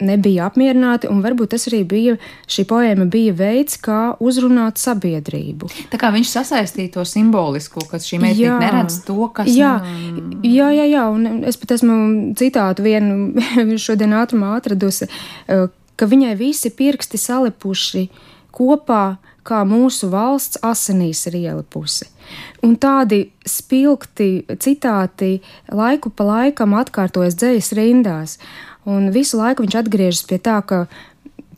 [0.05, 2.17] nebija apmierināti, un varbūt tas arī bija,
[2.51, 5.71] šī poēma bija veids, kā uzrunāt sabiedrību.
[5.93, 10.35] Tā kā viņš sasaistīja to simbolisko, ka šī meitene neredz to, kas jā, nav...
[10.43, 11.97] jā, jā, jā, un es pat esmu
[12.41, 13.45] citātu vienu
[13.87, 15.09] šodien ātrumā atradusi,
[15.97, 18.09] ka viņai visi pirksti salipuši
[18.55, 22.09] kopā, kā mūsu valsts asinīs ir ielipusi.
[22.65, 25.37] Un tādi spilgti citāti
[25.69, 28.39] laiku pa laikam atkārtojas dzējas rindās,
[28.89, 30.87] un visu laiku viņš atgriežas pie tā, ka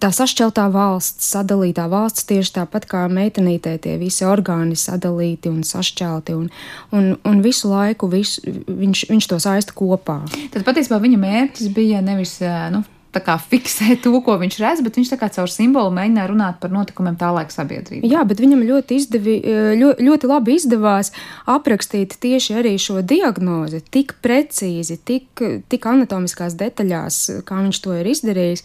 [0.03, 6.37] tā sašķeltā valsts, sadalītā valsts tieši tāpat kā meitenītē, tie visi orgāni sadalīti un sašķelti,
[6.37, 6.51] un,
[6.97, 10.21] un, un visu laiku visu, viņš, viņš to saista kopā.
[10.53, 12.39] Tad patiesībā viņa mērķis bija nevis,
[12.75, 12.83] nu,
[13.15, 17.31] kā, fiksē to, ko viņš redz, bet viņš caur simbolu mēģināja runāt par notikumiem tā
[17.33, 18.07] laika sabiedrībā.
[18.09, 19.39] Jā, bet viņam ļoti, izdevi,
[19.81, 21.13] ļoti, ļoti labi izdevās
[21.47, 28.13] aprakstīt tieši arī šo diagnozi, tik precīzi, tik, tik anatomiskās detaļās, kā viņš to ir
[28.13, 28.65] izdarījis.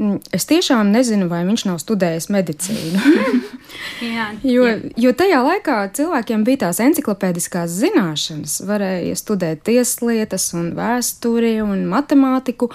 [0.00, 3.00] Mm, es tiešām nezinu, vai viņš nav studējis medicīnu.
[4.14, 4.78] jā, jo, jā.
[5.04, 12.70] jo tajā laikā cilvēkiem bija tās encyklopēdiskās zināšanas, varēja studēt tieslietas, un vēsturi un matemātiku.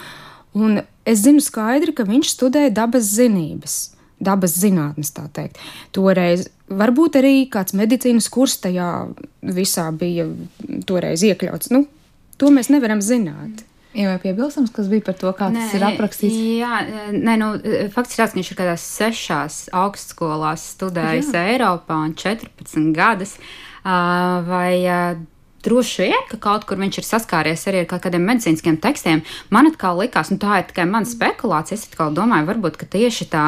[0.56, 3.76] Un es zinu skaidri, ka viņš studēja dabas zinības,
[4.24, 5.60] dabas zinātnes, tā teikt.
[5.96, 8.90] Toreiz varbūt arī kāds medicīnas kurs tajā
[9.44, 10.30] visā bija
[10.88, 11.72] toreiz iekļauts.
[11.76, 11.86] Nu,
[12.40, 13.66] to mēs nevaram zināt.
[13.96, 16.40] Jā, vai piebilstams, kas bija par to, kā nē, tas ir aprakstīts?
[16.60, 16.82] Jā,
[17.16, 17.52] nē, nu,
[17.94, 21.46] fakts ir tāds, ka viņš ir kādās sešās augstskolās studējis jā.
[21.54, 23.38] Eiropā un 14 gadus.
[23.86, 24.74] Vai
[25.66, 29.24] Droši vien, ka kaut kur viņš ir saskāries arī ar kādiem medicīniskiem tekstiem.
[29.50, 31.80] Man atkal likās, nu tā ir tikai mana spekulācija.
[31.80, 33.46] Es atkal domāju, varbūt tieši tā,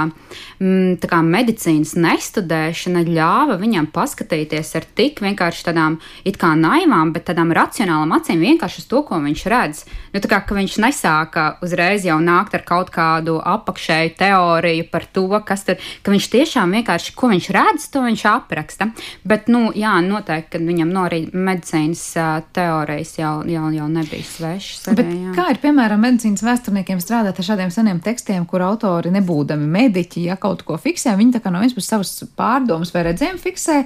[0.58, 7.14] mm, tā kā medicīnas nestudēšana ļāva viņam paskatīties ar tik vienkārši tādām it kā naivām,
[7.14, 9.84] bet tādām racionālām acīm vienkārši uz to, ko viņš redz.
[10.16, 15.28] Nu, tā kā viņš nesāka uzreiz jau nākt ar kaut kādu apakšēju teoriju par to,
[15.46, 18.90] kas tur, ka viņš tiešām vienkārši, ko viņš redz, to viņš apraksta.
[19.22, 22.07] Bet, nu, jā, noteikti, kad viņam no arī medicīnas
[22.56, 24.88] teorijas jau, jau, jau nebija svešas.
[24.94, 25.34] Arī, jā.
[25.38, 30.38] kā ir piemēram medicīnas vēsturniekiem strādāt ar šādiem seniem tekstiem, kur autori nebūdami mediķi, ja
[30.42, 33.82] kaut ko fiksē, viņi tā kā no vienas puses savas pārdomas vai redzējumu fiksē.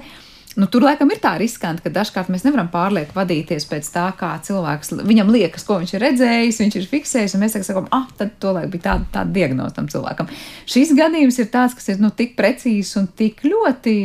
[0.56, 4.34] Nu, tur laikam ir tā riskanti, ka dažkārt mēs nevaram pārlieku vadīties pēc tā, kā
[4.44, 8.34] cilvēks viņam liekas, ko viņš ir redzējis, viņš ir fiksējis, un mēs sakām, ah, tad
[8.42, 10.28] to laik bija tāda, tāda diagnoze tam cilvēkam.
[10.68, 13.96] Šis gadījums ir tāds, kas ir nu, tik precīzs un tik ļoti,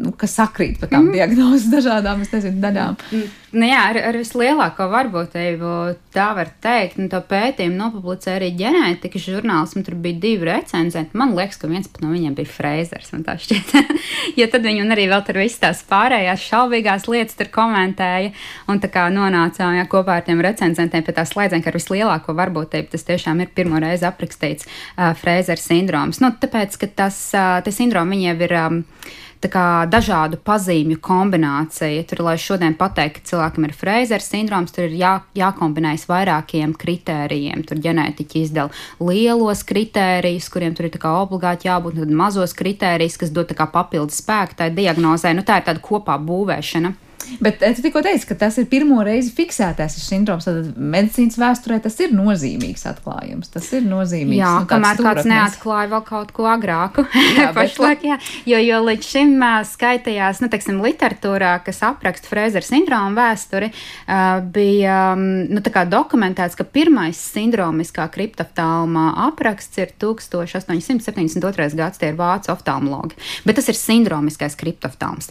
[0.00, 1.18] nu, kas sakrīt pa tām mm.
[1.18, 2.98] diagnozes dažādām, es nezinu, daļām.
[3.10, 3.28] Mm.
[3.50, 5.70] Nu, jā, ar, ar vislielāko varbūtību
[6.14, 7.00] tā var teikt.
[7.00, 11.18] Nu, to pētījumu nopublicēja arī ģenētikas žurnāls, un tur bija divi recenzenti.
[11.18, 13.10] Man liekas, ka viens no viņiem bija Freizers.
[14.38, 18.32] jo tad viņi arī vēl tur visas tās pārējās šaubīgās lietas tur komentēja.
[18.70, 22.36] Un tā kā nonācām jā, kopā ar tiem recenzentiem pie tā slēdziena, ka ar vislielāko
[22.38, 26.22] varbūtību tas tiešām ir pirmo reizi aprakstīts uh, Freizers sindroms.
[26.22, 28.56] Nu, tāpēc, ka tas, uh, tas sindroms viņiem ir.
[28.60, 28.84] Um,
[29.40, 32.04] dažādu pazīmju kombinācija.
[32.04, 37.64] Tur, lai šodien pateiktu, ka cilvēkam ir Freizera sindroms, tur ir jā, jākombinējas vairākiem kritērijiem.
[37.64, 43.54] Tur ģenētiķi izdala lielos kritērijus, kuriem tur ir obligāti jābūt, un mazos kritērijus, kas dod
[43.56, 45.32] papildus spēku tai diagnozē.
[45.34, 47.09] Nu, tā ir tāda kopā būvēšana.
[47.40, 50.48] Bet tu tikko teici, ka tas ir pirmo reizi fiksētais sindroms.
[50.48, 53.52] Tad medicīnas vēsturē tas ir nozīmīgs atklājums.
[53.52, 54.40] Tas ir nozīmīgs.
[54.40, 57.04] Jā, nu, kamēr kāds neatklāja vēl kaut ko agrāku.
[57.38, 58.16] Jā, pašlaik, jā.
[58.48, 59.34] Jo, jo līdz šim
[59.68, 63.70] skaitījās, nu, teiksim, literatūrā, kas apraksta Frēzera sindromu vēsturi,
[64.54, 71.70] bija nu, dokumentēts, ka pirmais sindromiskā kriptoftalma apraksts ir 1872.
[71.78, 73.18] gads, tie ir vācu oftalmologi.
[73.46, 75.30] Bet tas ir sindromiskais kriptoftalms.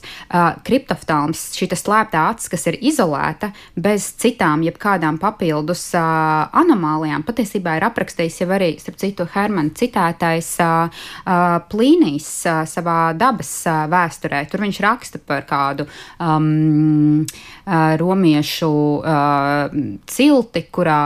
[0.68, 7.88] Kriptoftalms, šī slēptā acis, kas ir izolēta bez citām, jebkādām papildus uh, anomālijām, patiesībā ir
[7.90, 14.44] aprakstījis jau arī, starp citu, Hermana citētais uh, uh, Plīnijas uh, savā dabas uh, vēsturē.
[14.52, 15.88] Tur viņš raksta par kādu
[16.20, 21.04] um, uh, romiešu uh, cilti, kurā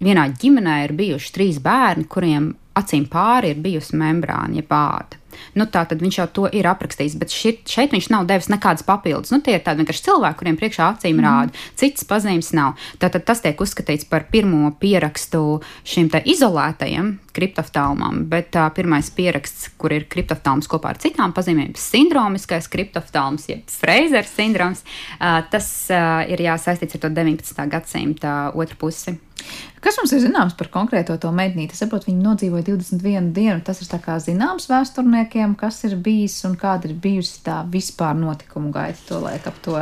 [0.00, 5.19] vienā ģimenē ir bijuši trīs bērni, kuriem acīm pāri ir bijusi membrāna, jeb āda.
[5.58, 8.86] Nu, tā tad viņš jau to ir aprakstījis, bet šit, šeit viņš nav devis nekādas
[8.86, 9.32] papildus.
[9.34, 11.26] Nu, tie ir tādi vienkārši cilvēki, kuriem priekšā acīm mm.
[11.26, 12.76] rāda, citas pazīmes nav.
[13.02, 19.70] Tātad tas tiek uzskatīts par pirmo pierakstu šim te izolētajam kriptoftalmam, bet tā pirmais pieraksts,
[19.80, 24.84] kur ir kriptoftalms kopā ar citām pazīmēm, sindromiskais kriptoftalms, jeb Freizera sindroms,
[25.52, 25.70] tas
[26.30, 27.66] ir jāsaistīts ar to 19.
[27.70, 29.16] gadsimta otru pusi.
[29.80, 31.72] Kas mums ir zināms par konkrēto to meitnīti?
[31.72, 33.62] Es saprotu, viņa nodzīvoja 21 dienu.
[33.64, 33.88] Tas ir
[34.26, 39.48] zināms vēsturniekiem, kas ir bijis un kāda ir bijusi tā vispār notikumu gaita to laiku
[39.48, 39.78] ap to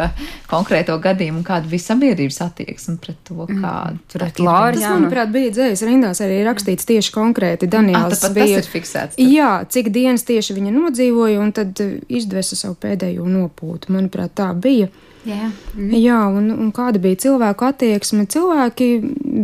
[0.50, 3.58] konkrēto gadījumu un kāda bija sabiedrības attieksme pret to, mm.
[3.64, 4.78] kāda tur ir.
[4.78, 7.70] Tas, manuprāt, bija dzējas rindās arī rakstīts tieši konkrēti.
[7.70, 9.18] Daniels ah, bija, tas ir fiksēts.
[9.18, 9.34] Tad.
[9.34, 13.90] Jā, cik dienas tieši viņa nodzīvoja un tad izdvesa savu pēdējo nopūtu.
[13.98, 14.92] Manuprāt, tā bija.
[15.28, 15.94] Jā, mm.
[16.00, 18.24] Jā un, un kāda bija cilvēku attieksme?
[18.30, 18.90] Cilvēki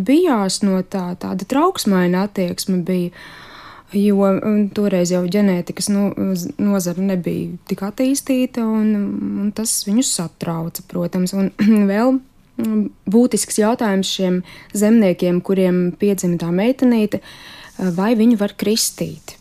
[0.06, 3.12] bijās no tā, tāda trauksmaina attieksme bija.
[3.94, 4.26] Jo
[4.74, 6.08] toreiz jau ģenētikas no,
[6.58, 8.88] nozara nebija tik attīstīta, un,
[9.44, 11.34] un tas viņus satrauca, protams.
[11.36, 11.52] Un
[11.92, 12.16] vēl
[13.10, 14.40] būtisks jautājums šiem
[14.74, 17.20] zemniekiem, kuriem piedzima tā meitenīte,
[17.94, 19.36] vai viņu var kristīt.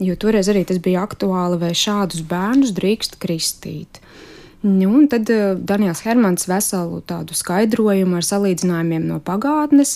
[0.00, 4.00] Jo toreiz arī tas bija aktuāli, vai šādus bērnus drīkst kristīt.
[4.60, 9.94] Nu, un tad uh, Daniels Hermans veselu tādu skaidrojumu ar salīdzinājumiem no pagātnes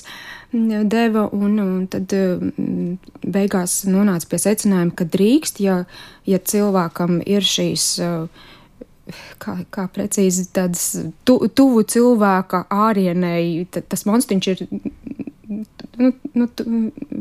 [0.54, 2.40] mm, deva, un, un tad uh,
[3.20, 5.82] beigās nonāca pie secinājuma, ka drīkst, ja,
[6.24, 7.92] ja cilvēkam ir šīs.
[8.04, 8.50] Uh,
[9.36, 10.94] Kā, kā precīzi tādas
[11.28, 14.62] tu, tuvu cilvēka ārienei, tas monstriņš ir
[16.00, 16.46] nu, nu,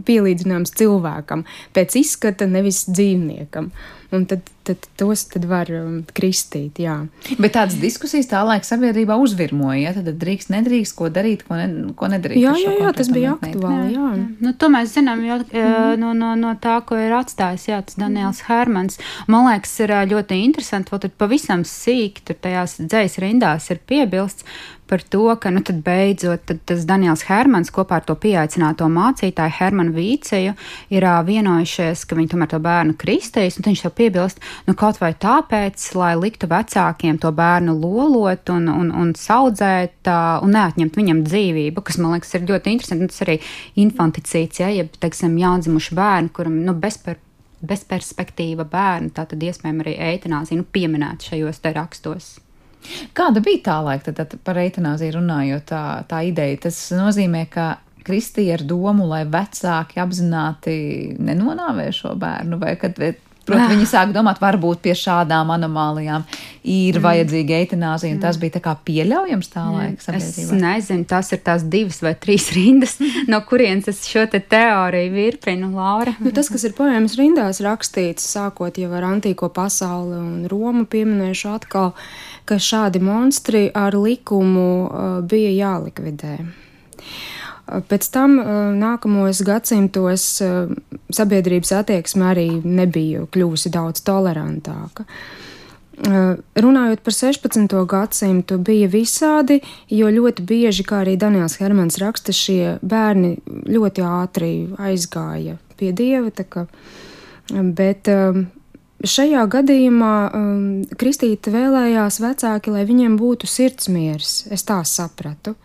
[0.08, 1.44] pielīdzināms cilvēkam,
[1.76, 3.72] pēc izskata nevis dzīvniekam.
[4.14, 6.80] Un tad, tad tos tad var um, kristīt.
[6.84, 6.96] Jā.
[7.38, 9.80] Bet tādas diskusijas tā laika sabiedrībā uzvirmoja.
[9.82, 9.94] Ja?
[9.98, 12.42] Tad drīkst, nedrīkst, ko darīt, ko, ne, ko nedrīkst.
[12.44, 13.96] Jā, jā, jā tas bija aktuāli.
[13.96, 14.12] Jā.
[14.18, 14.28] Jā.
[14.44, 15.98] Nu, to mēs zinām jau, mm.
[16.02, 19.02] no, no, no tā, ko ir atstājis jā, tas Daniels Hermans.
[19.32, 24.48] Man liekas, ir ļoti interesanti, ka pavisam sīk tur tajās dzējas rindās ir piebilsts
[24.94, 30.54] par to, ka nu, beidzot tas Daniels Hermans kopā ar to pieaicināto mācītāju Hermanu Vīceju
[30.94, 33.58] ir uh, vienojušies, ka viņi tomēr to bērnu kristīs.
[33.64, 38.94] Viņš jau piebilst, nu kaut vai tāpēc, lai liktu vecākiem to bērnu lolot un, un,
[39.04, 43.12] un saudzēt uh, un neatņemt viņam dzīvību, kas man liekas ir ļoti interesanti.
[43.12, 43.38] Tas arī
[43.84, 47.20] infanticīts, ja, jeb, teiksim, jaundzimuši bērni, kuram nu, bezper
[47.64, 52.34] bezperspektīva bērna, tā tad iespējams arī eitanāzija nu, pieminēta šajos te rakstos.
[53.16, 56.66] Kāda bija tā laika, tad, tad par eitanāziju runājot, tā, tā ideja?
[56.66, 57.68] Tas nozīmē, ka
[58.04, 60.74] kristīja ar domu, lai vecāki apzināti
[61.24, 63.00] nenonāvē šo bērnu, vai kad
[63.44, 66.24] Protams, viņi sāk domāt, varbūt pie šādām anomālijām
[66.64, 67.04] ir mm.
[67.04, 70.46] vajadzīga eitanāzija, un tas bija tā kā pieļaujams tā laika sabiedrībā.
[70.46, 72.96] Es nezinu, tas ir tās divas vai trīs rindas,
[73.32, 76.16] no kurienes es šo te teoriju virpinu, Laura.
[76.24, 81.52] Nu, tas, kas ir poēmas rindās rakstīts, sākot jau ar antīko pasauli un Romu pieminēšu
[81.58, 81.92] atkal,
[82.48, 86.38] ka šādi monstri ar likumu uh, bija jālikvidē.
[87.64, 88.36] Pēc tam
[88.76, 90.26] nākamos gadsimtos
[91.16, 95.06] sabiedrības attieksme arī nebija kļuvusi daudz tolerantāka.
[95.94, 97.76] Runājot par 16.
[97.88, 99.62] gadsimtu, bija visādi,
[99.94, 103.38] jo ļoti bieži, kā arī Daniels Hermans raksta, šie bērni
[103.70, 104.52] ļoti ātri
[104.82, 106.34] aizgāja pie dieva.
[107.54, 108.10] Bet
[109.08, 110.16] šajā gadījumā
[111.00, 114.50] Kristīte vēlējās vecāki, lai viņiem būtu sirdsmieris.
[114.52, 115.56] Es tā sapratu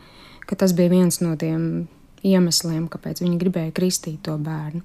[0.49, 1.89] ka tas bija viens no tiem
[2.25, 4.83] iemesliem, kāpēc viņi gribēja kristīt to bērnu.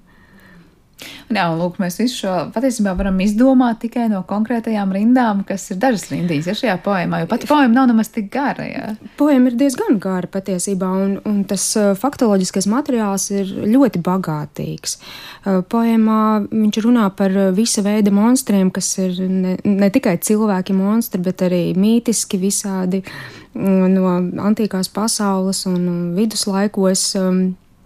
[1.32, 5.78] Jā, un lūk, mēs visu šo patiesībā varam izdomāt tikai no konkrētajām rindām, kas ir
[5.82, 8.66] dažas rindīs ja, šajā poemā, jo pati poema nav nemaz tik gara.
[8.68, 8.92] Jā.
[9.18, 11.64] Poema ir diezgan gara patiesībā, un, un tas
[12.00, 14.98] faktoloģiskais materiāls ir ļoti bagātīgs.
[15.72, 16.20] Poemā
[16.52, 21.64] viņš runā par visa veida monstriem, kas ir ne, ne tikai cilvēki monstri, bet arī
[21.78, 24.14] mītiski visādi mm, no
[24.44, 27.10] antīkās pasaules un viduslaikos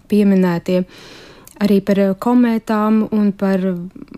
[0.08, 0.82] pieminētie
[1.62, 3.62] arī par eh, komētām un par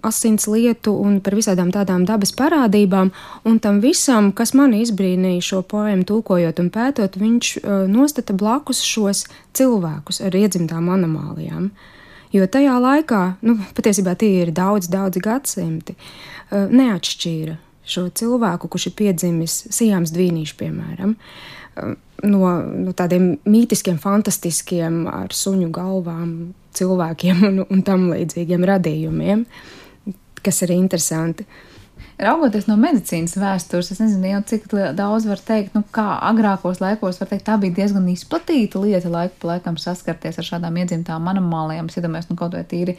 [0.07, 3.13] asins lietu un par visādām tādām dabas parādībām,
[3.49, 8.83] un tam visam, kas man izbrīnīja šo poemu tūkojot un pētot, viņš uh, nostata blakus
[8.87, 9.27] šos
[9.57, 11.71] cilvēkus ar iedzimtām anomālijām.
[12.33, 17.59] Jo tajā laikā, nu, patiesībā tie ir daudz, daudz gadsimti, uh, neatšķīra
[17.91, 21.17] šo cilvēku, kurš ir piedzimis Sijāms Dvīnīši, piemēram.
[22.21, 26.33] No, no tādiem mītiskiem, fantastiskiem, ar suņu galvām
[26.77, 29.45] cilvēkiem un, un tam līdzīgiem radījumiem,
[30.45, 31.47] kas ir interesanti.
[32.21, 34.67] Raugoties no medicīnas vēstures, es nezinu, jau cik
[34.97, 39.39] daudz var teikt, nu, kā agrākos laikos, var teikt, tā bija diezgan izplatīta lieta, laiku
[39.41, 41.89] pa laikam saskarties ar šādām iedzimtām anomālijām.
[41.89, 42.99] Es iedomājos, nu, kaut vai tīri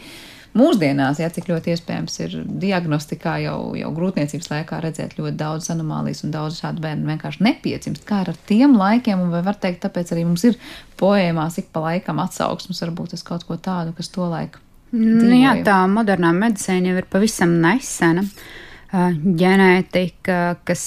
[0.58, 6.24] mūsdienās, ja cik ļoti iespējams ir diagnostikā jau, jau grūtniecības laikā redzēt ļoti daudz anomālijas
[6.26, 8.06] un daudz šādu bērnu vienkārši nepiedzimst.
[8.08, 10.58] Kā ar tiem laikiem, un vai var teikt, tāpēc arī mums ir
[11.00, 14.64] poēmās ik pa laikam atsauksmes varbūt uz kaut ko tādu, kas to laiku.
[14.92, 18.26] Nu, jā, tā modernā medicīna jau ir pavisam nesena.
[18.26, 18.60] Uh,
[18.92, 20.84] ģenētika, kas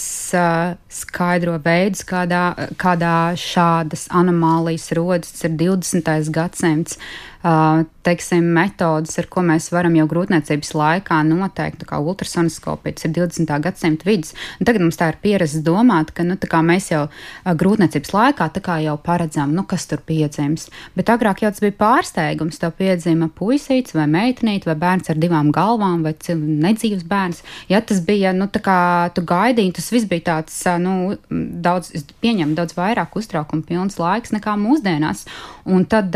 [0.92, 5.32] skaidro veidus, kādā, kādā šādas anomālijas rodas.
[5.32, 6.30] Tas ir 20.
[6.34, 6.98] gadsimts
[7.44, 13.50] teiksim, metodas, ar ko mēs varam jau grūtniecības laikā noteikt, kā ultrasonoskopija, tas ir 20.
[13.66, 14.32] gadsimta vidus.
[14.60, 17.02] Un tagad mums tā ir pieredze domāt, ka nu, mēs jau
[17.44, 18.48] grūtniecības laikā
[18.86, 20.70] jau paredzam, nu, kas tur piedzims.
[20.96, 22.60] Bet agrāk jau tas bija pārsteigums.
[22.62, 27.42] Tev piedzima puisīts vai meitenīte vai bērns ar divām galvām vai nedzīvs bērns.
[27.68, 28.78] Ja tas bija, nu, tā kā
[29.12, 31.92] tu gaidīji, tas viss bija tāds, nu, daudz,
[32.24, 35.26] pieņem daudz vairāk uztraukumu pilns laiks nekā mūsdienās.
[35.64, 36.12] Un tad,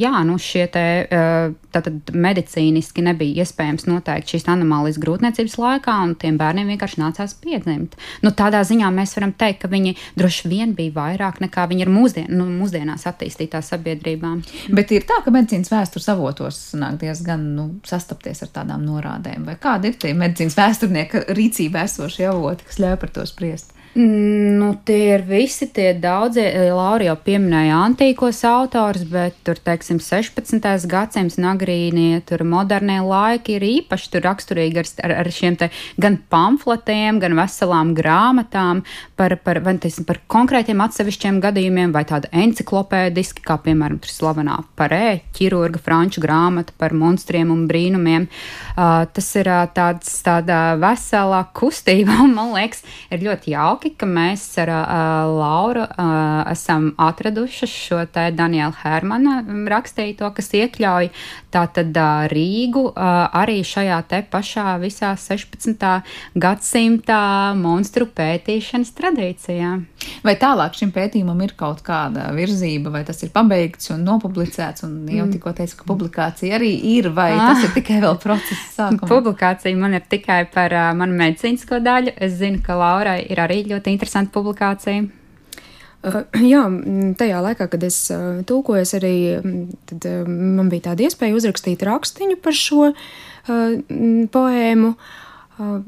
[0.00, 0.84] jā, nu, šie te,
[1.74, 7.98] tātad medicīniski nebija iespējams noteikt šīs anomālijas grūtniecības laikā, un tiem bērniem vienkārši nācās piedzimt.
[8.24, 11.92] Nu, tādā ziņā mēs varam teikt, ka viņi droši vien bija vairāk nekā viņi ir
[11.92, 14.32] mūsdien, nu, mūsdienās attīstītā sabiedrībā.
[14.72, 19.60] Bet ir tā, ka medicīnas vēstures avotos nāk diezgan nu, sastapties ar tādām norādēm, vai
[19.60, 23.75] kādi ir tie medicīnas vēsturnieka rīcībā esošie avoti, kas ļauj par to spriest?
[23.96, 26.44] Nu, tie ir visi tie daudzie.
[26.52, 30.84] Eh, Laura jau pieminēja antīkos autors, bet tur, teiksim, 16.
[30.84, 36.18] gadsimts nagrīnie, tur modernie laiki ir īpaši tur raksturīgi ar, ar, ar šiem te gan
[36.28, 38.82] pamfletiem, gan veselām grāmatām
[39.16, 44.58] par, par, vai, teiksim, par konkrētiem atsevišķiem gadījumiem vai tāda enciklopēdiski, kā piemēram tur slavenā
[44.76, 48.28] parē, ķirurga franču grāmata par monstriem un brīnumiem.
[48.76, 53.96] Uh, tas ir uh, tāds, tāda veselā kustība, un man liekas, ir ļoti jauki jauki,
[53.98, 61.10] ka mēs ar uh, Lauru uh, esam atraduši šo te Daniela Hermana rakstīto, kas iekļauj
[61.52, 66.02] tātad uh, Rīgu uh, arī šajā te pašā visā 16.
[66.34, 69.72] gadsimta monstru pētīšanas tradīcijā.
[70.24, 75.06] Vai tālāk šim pētījumam ir kaut kāda virzība, vai tas ir pabeigts un nopublicēts, un
[75.08, 75.32] jau mm.
[75.34, 77.52] tikko teicu, ka publikācija arī ir, vai ah.
[77.52, 79.08] tas ir tikai vēl process sākumā?
[79.10, 82.16] Publikācija man ir tikai par uh, manu medicīnisko daļu.
[82.26, 85.04] Es zinu, ka Laurai ir arī ļoti interesanta publikācija.
[86.06, 86.62] Uh, jā,
[87.18, 89.14] tajā laikā, kad es uh, tulkoju, arī
[89.88, 92.98] tad, uh, man bija tāda iespēja uzrakstīt rakstiņu par šo uh,
[94.32, 94.92] poēmu.
[95.56, 95.78] Uh,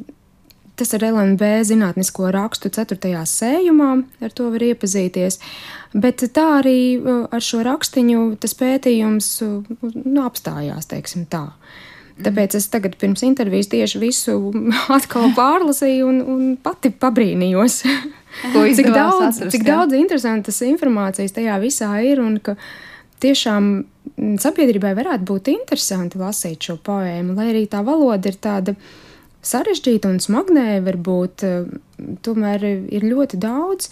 [0.79, 3.11] tas ir LNB zinātnisko rakstu 4.
[3.26, 3.91] sējumā,
[4.22, 5.41] ar to var iepazīties.
[5.99, 11.49] Bet tā arī ar šo rakstiņu tas pētījums nu, apstājās, teiksim tā.
[11.49, 11.89] Uh,
[12.19, 14.37] Tāpēc es tagad pirms intervijas tieši visu
[14.97, 17.83] atkal pārlasīju un, un pati pabrīnījos.
[18.79, 22.59] cik daudz, atrast, cik daudz interesantas informācijas tajā visā ir un ka
[23.23, 23.71] tiešām
[24.43, 28.75] sabiedrībai varētu būt interesanti lasīt šo poēmu, lai arī tā valoda ir tāda
[29.49, 31.45] sarežģīta un smagnēja, varbūt
[32.27, 33.91] tomēr ir ļoti daudz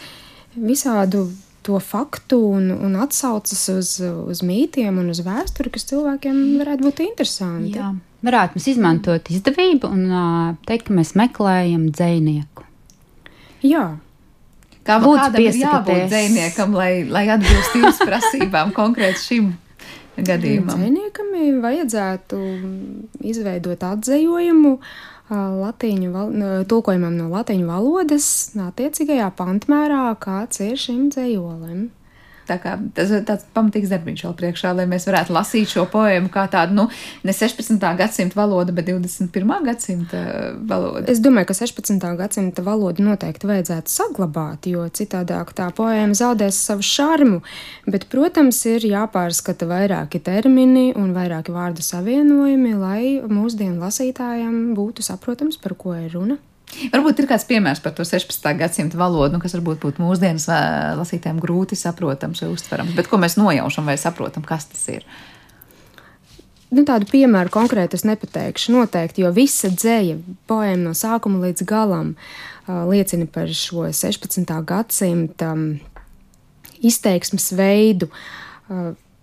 [0.56, 1.26] visādu
[1.66, 7.06] to faktu un, un atsaucas uz, uz mītiem un uz vēsturi, kas cilvēkiem varētu būt
[7.10, 7.78] interesanti.
[7.80, 7.94] Jā
[8.26, 12.64] varētu mēs izmantot izdevību un uh, teikt, ka mēs meklējam dzinieku.
[13.66, 13.86] Jā.
[14.86, 19.48] Kā būtu jābūt dziniekam, lai, lai atbilstu jūsu prasībām konkrēti šim
[20.16, 20.78] gadījumam?
[20.78, 21.32] Dziniekam
[21.64, 22.38] vajadzētu
[23.26, 24.76] izveidot atzējojumu
[25.30, 26.10] latīņu,
[26.70, 31.90] tulkojumam no latīņu valodas attiecīgajā pantmērā, kāds ir šim dzējolim.
[32.46, 36.30] Tā kā tas ir tāds pamatīgs darbiņš vēl priekšā, lai mēs varētu lasīt šo poēmu
[36.32, 36.86] kā tādu, nu,
[37.26, 37.82] ne 16.
[37.98, 39.52] gadsimta valodu, bet 21.
[39.66, 40.22] gadsimta
[40.68, 41.04] valodu.
[41.10, 42.06] Es domāju, ka 16.
[42.20, 47.42] gadsimta valodu noteikti vajadzētu saglabāt, jo citādāk tā poēma zaudēs savu šarmu.
[47.90, 55.58] Bet, protams, ir jāpārskata vairāki termini un vairāki vārdu savienojumi, lai mūsdienu lasītājiem būtu saprotams,
[55.62, 56.38] par ko ir runa.
[56.92, 58.42] Varbūt ir kāds piemērs par to 16.
[58.58, 60.48] gadsimta valodu, nu, kas varbūt būtu mūsdienas
[60.98, 65.06] lasītājiem grūti saprotams vai uztverams, bet ko mēs nojaušam vai saprotam, kas tas ir.
[66.74, 68.74] Nu, tādu piemēru konkrēti es nepateikšu.
[68.74, 70.18] Noteikti, jo visa dzēja,
[70.50, 72.16] poēma no sākuma līdz galam
[72.66, 74.50] liecina par šo 16.
[74.66, 75.54] gadsimta
[76.82, 78.10] izteiksmes veidu,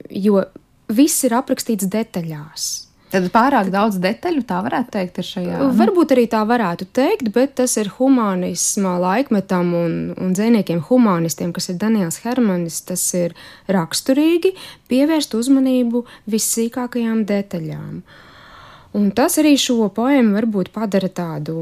[0.10, 0.46] jo
[0.88, 2.83] viss ir aprakstīts detaļās.
[3.14, 5.57] Tad pārāk daudz detaļu tā varētu teikt ar šajā.
[5.61, 5.70] Nu?
[5.78, 11.70] Varbūt arī tā varētu teikt, bet tas ir humanismā laikmetam un, un dzīsniekiem humanistiem, kas
[11.70, 13.36] ir Daniels Hermanis, tas ir
[13.70, 14.55] raksturīgi
[14.89, 16.01] pievērst uzmanību
[16.34, 17.99] vissīkākajām detaļām.
[18.97, 21.61] Un tas arī šo poēmu varbūt padara tādu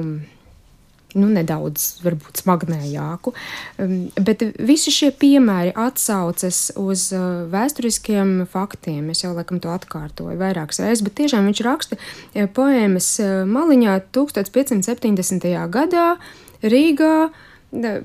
[1.18, 3.34] nu, nedaudz varbūt smagnējāku.
[3.82, 9.12] Um, bet visi šie piemēri atsaucas uz uh, vēsturiskiem faktiem.
[9.14, 14.00] Es jau laikam to atkārtoju vairākas reizes, bet tiešām viņš raksta uh, poēmas uh, maliņā
[14.16, 15.50] 1570.
[15.72, 16.08] gadā
[16.62, 17.16] Rīgā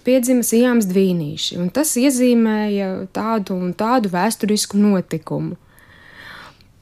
[0.06, 5.58] piedzima Sijāms Dvīnīši, un tas iezīmēja tādu un tādu vēsturisku notikumu.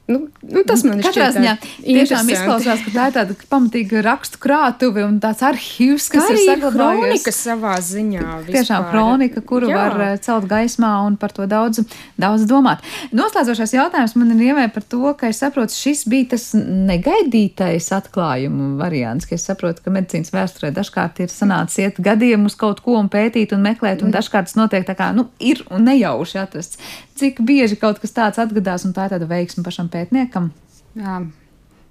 [0.05, 5.01] Nu, nu, tas man Katrā ziņā tiešām izklausās, ka tā ir tāda pamatīga rakstu krātuve
[5.01, 6.99] un tāds arhīvs, kas ir saglabājies.
[7.01, 8.21] Kronika savā ziņā.
[8.21, 8.51] Vispār.
[8.53, 9.79] Tiešām kronika, kuru Jā.
[9.79, 11.81] var eh, celt gaismā un par to daudz,
[12.21, 12.85] daudz domāt.
[13.17, 18.75] Noslēdzošais jautājums man ir ievē par to, ka es saprotu, šis bija tas negaidītais atklājumu
[18.77, 22.99] variants, ka es saprotu, ka medicīnas vēsturē dažkārt ir sanācis iet gadiem uz kaut ko
[23.01, 24.17] un pētīt un meklēt, un mm.
[24.19, 26.77] dažkārt tas notiek tā kā, nu, ir un nejauši atrasts.
[27.15, 30.51] Cik bieži kaut kas tāds atgadās un tā ir tāda veiksma pašam pētniekam?
[30.99, 31.23] Jā.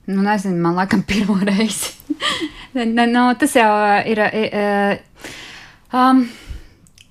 [0.07, 1.95] Nu, nezinu, man laikam pirmo reizi.
[2.75, 4.21] ne, no, tas jau uh, ir.
[4.21, 5.31] Uh,
[5.95, 6.27] um,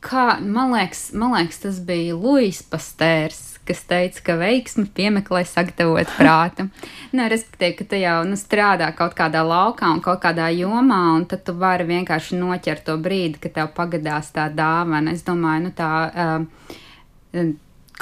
[0.04, 6.14] kā, man, liekas, man liekas, tas bija Luis Pastērs, kas teica, ka veiksmi piemeklē sagatavot
[6.20, 6.68] prātu.
[7.16, 11.26] nu, respektīvi, ka tu jau nu, strādā kaut kādā laukā un kaut kādā jomā, un
[11.30, 15.16] tad tu vari vienkārši noķert to brīdi, kad tev pagadās tā dāvana.
[15.16, 15.92] Es domāju, nu tā.
[16.14, 17.54] Uh,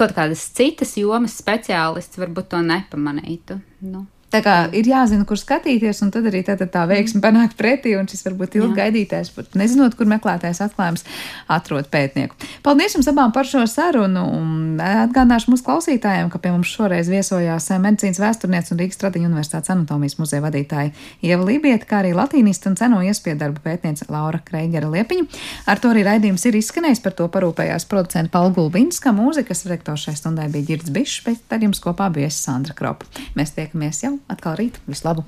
[0.02, 3.60] kaut kādas citas jomas speciālists varbūt to nepamanītu.
[3.86, 4.08] Nu.
[4.32, 7.24] Tā kā ir jāzina, kur skatīties, un tad arī tā, tā, tā veiksme mm.
[7.26, 11.04] panāk pretī, un šis varbūt ilgi gaidītais, pat nezinot, kur meklētais atklājums
[11.52, 12.38] atrod pētnieku.
[12.64, 17.68] Paldies jums abām par šo sarunu, un atgādināšu mūsu klausītājiem, ka pie mums šoreiz viesojās
[17.84, 20.94] medicīnas vēsturniece un Rīgas Tradiņu universitātes anatomijas muzeja vadītāja
[21.28, 25.28] Ieva Lībieta, kā arī latīnista un ceno iespēju darba pētniece Laura Kreigera Liepiņa.
[25.68, 30.16] Ar to arī raidījums ir izskanējis, par to parūpējās producenta Paula Gulbinska, mūzikas rektors šai
[30.16, 33.10] stundai bija Girds Bišs, bet ar jums kopā bija Sandra Kropa.
[33.36, 34.82] Mēs tiekamies jau atkal rīt.
[34.88, 35.26] Vislabāk!